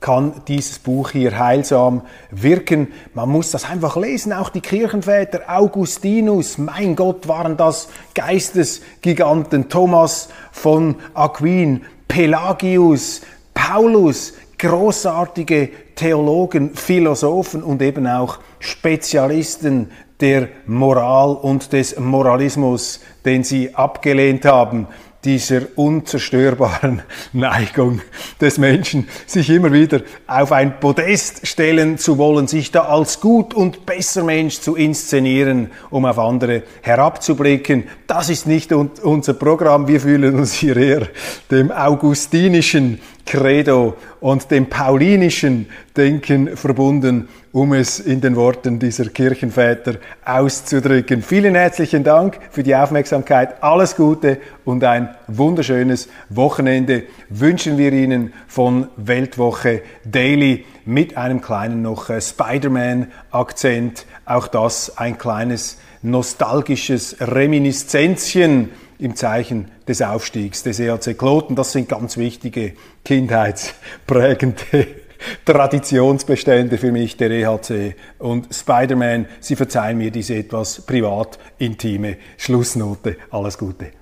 kann 0.00 0.32
dieses 0.48 0.78
Buch 0.78 1.10
hier 1.10 1.38
heilsam 1.38 2.02
wirken. 2.30 2.88
Man 3.14 3.28
muss 3.28 3.50
das 3.50 3.68
einfach 3.68 3.96
lesen, 3.96 4.32
auch 4.32 4.48
die 4.48 4.62
Kirchenväter, 4.62 5.42
Augustinus, 5.46 6.56
mein 6.58 6.96
Gott, 6.96 7.28
waren 7.28 7.56
das 7.56 7.88
Geistesgiganten, 8.14 9.68
Thomas 9.68 10.30
von 10.52 10.96
Aquin, 11.12 11.82
Pelagius, 12.08 13.20
Paulus, 13.52 14.34
großartige 14.58 15.68
Theologen, 15.94 16.74
Philosophen 16.74 17.62
und 17.62 17.82
eben 17.82 18.06
auch 18.06 18.38
Spezialisten 18.58 19.90
der 20.20 20.48
Moral 20.66 21.34
und 21.34 21.72
des 21.72 21.98
Moralismus, 21.98 23.00
den 23.24 23.42
sie 23.44 23.74
abgelehnt 23.74 24.44
haben 24.44 24.86
dieser 25.24 25.62
unzerstörbaren 25.76 27.02
Neigung 27.32 28.00
des 28.40 28.58
Menschen, 28.58 29.08
sich 29.26 29.50
immer 29.50 29.72
wieder 29.72 30.00
auf 30.26 30.52
ein 30.52 30.80
Podest 30.80 31.46
stellen 31.46 31.98
zu 31.98 32.16
wollen, 32.18 32.46
sich 32.46 32.70
da 32.70 32.86
als 32.86 33.20
gut 33.20 33.52
und 33.52 33.84
besser 33.84 34.24
Mensch 34.24 34.60
zu 34.60 34.76
inszenieren, 34.76 35.70
um 35.90 36.06
auf 36.06 36.18
andere 36.18 36.62
herabzublicken. 36.80 37.84
Das 38.06 38.30
ist 38.30 38.46
nicht 38.46 38.72
unser 38.72 39.34
Programm. 39.34 39.86
Wir 39.88 40.00
fühlen 40.00 40.38
uns 40.38 40.54
hier 40.54 40.76
eher 40.76 41.08
dem 41.50 41.70
augustinischen 41.70 43.00
Credo 43.26 43.96
und 44.20 44.50
dem 44.50 44.66
paulinischen 44.66 45.66
Denken 45.96 46.56
verbunden, 46.56 47.28
um 47.52 47.72
es 47.72 47.98
in 48.00 48.20
den 48.20 48.36
Worten 48.36 48.78
dieser 48.78 49.06
Kirchenväter 49.06 49.96
auszudrücken. 50.24 51.22
Vielen 51.22 51.54
herzlichen 51.54 52.04
Dank 52.04 52.38
für 52.50 52.62
die 52.62 52.74
Aufmerksamkeit. 52.74 53.62
Alles 53.62 53.96
Gute 53.96 54.38
und 54.64 54.84
ein 54.84 55.08
wunderschönes 55.26 56.08
Wochenende 56.28 57.04
wünschen 57.28 57.78
wir 57.78 57.92
Ihnen 57.92 58.32
von 58.46 58.88
Weltwoche 58.96 59.82
Daily 60.04 60.64
mit 60.84 61.16
einem 61.16 61.40
kleinen 61.40 61.82
noch 61.82 62.10
Spider-Man-Akzent. 62.20 64.06
Auch 64.24 64.48
das 64.48 64.96
ein 64.96 65.18
kleines 65.18 65.78
nostalgisches 66.02 67.16
Reminiszenzchen 67.20 68.70
im 69.00 69.16
Zeichen 69.16 69.70
des 69.88 70.02
Aufstiegs 70.02 70.62
des 70.62 70.78
EAC 70.78 71.18
Kloten. 71.18 71.56
Das 71.56 71.72
sind 71.72 71.88
ganz 71.88 72.16
wichtige 72.16 72.74
kindheitsprägende 73.04 74.86
Traditionsbestände 75.44 76.78
für 76.78 76.92
mich, 76.92 77.16
der 77.16 77.30
EHC 77.30 77.94
und 78.18 78.54
Spider-Man. 78.54 79.26
Sie 79.40 79.56
verzeihen 79.56 79.98
mir 79.98 80.10
diese 80.10 80.36
etwas 80.36 80.82
privat 80.82 81.38
intime 81.58 82.16
Schlussnote. 82.36 83.16
Alles 83.30 83.58
Gute. 83.58 83.92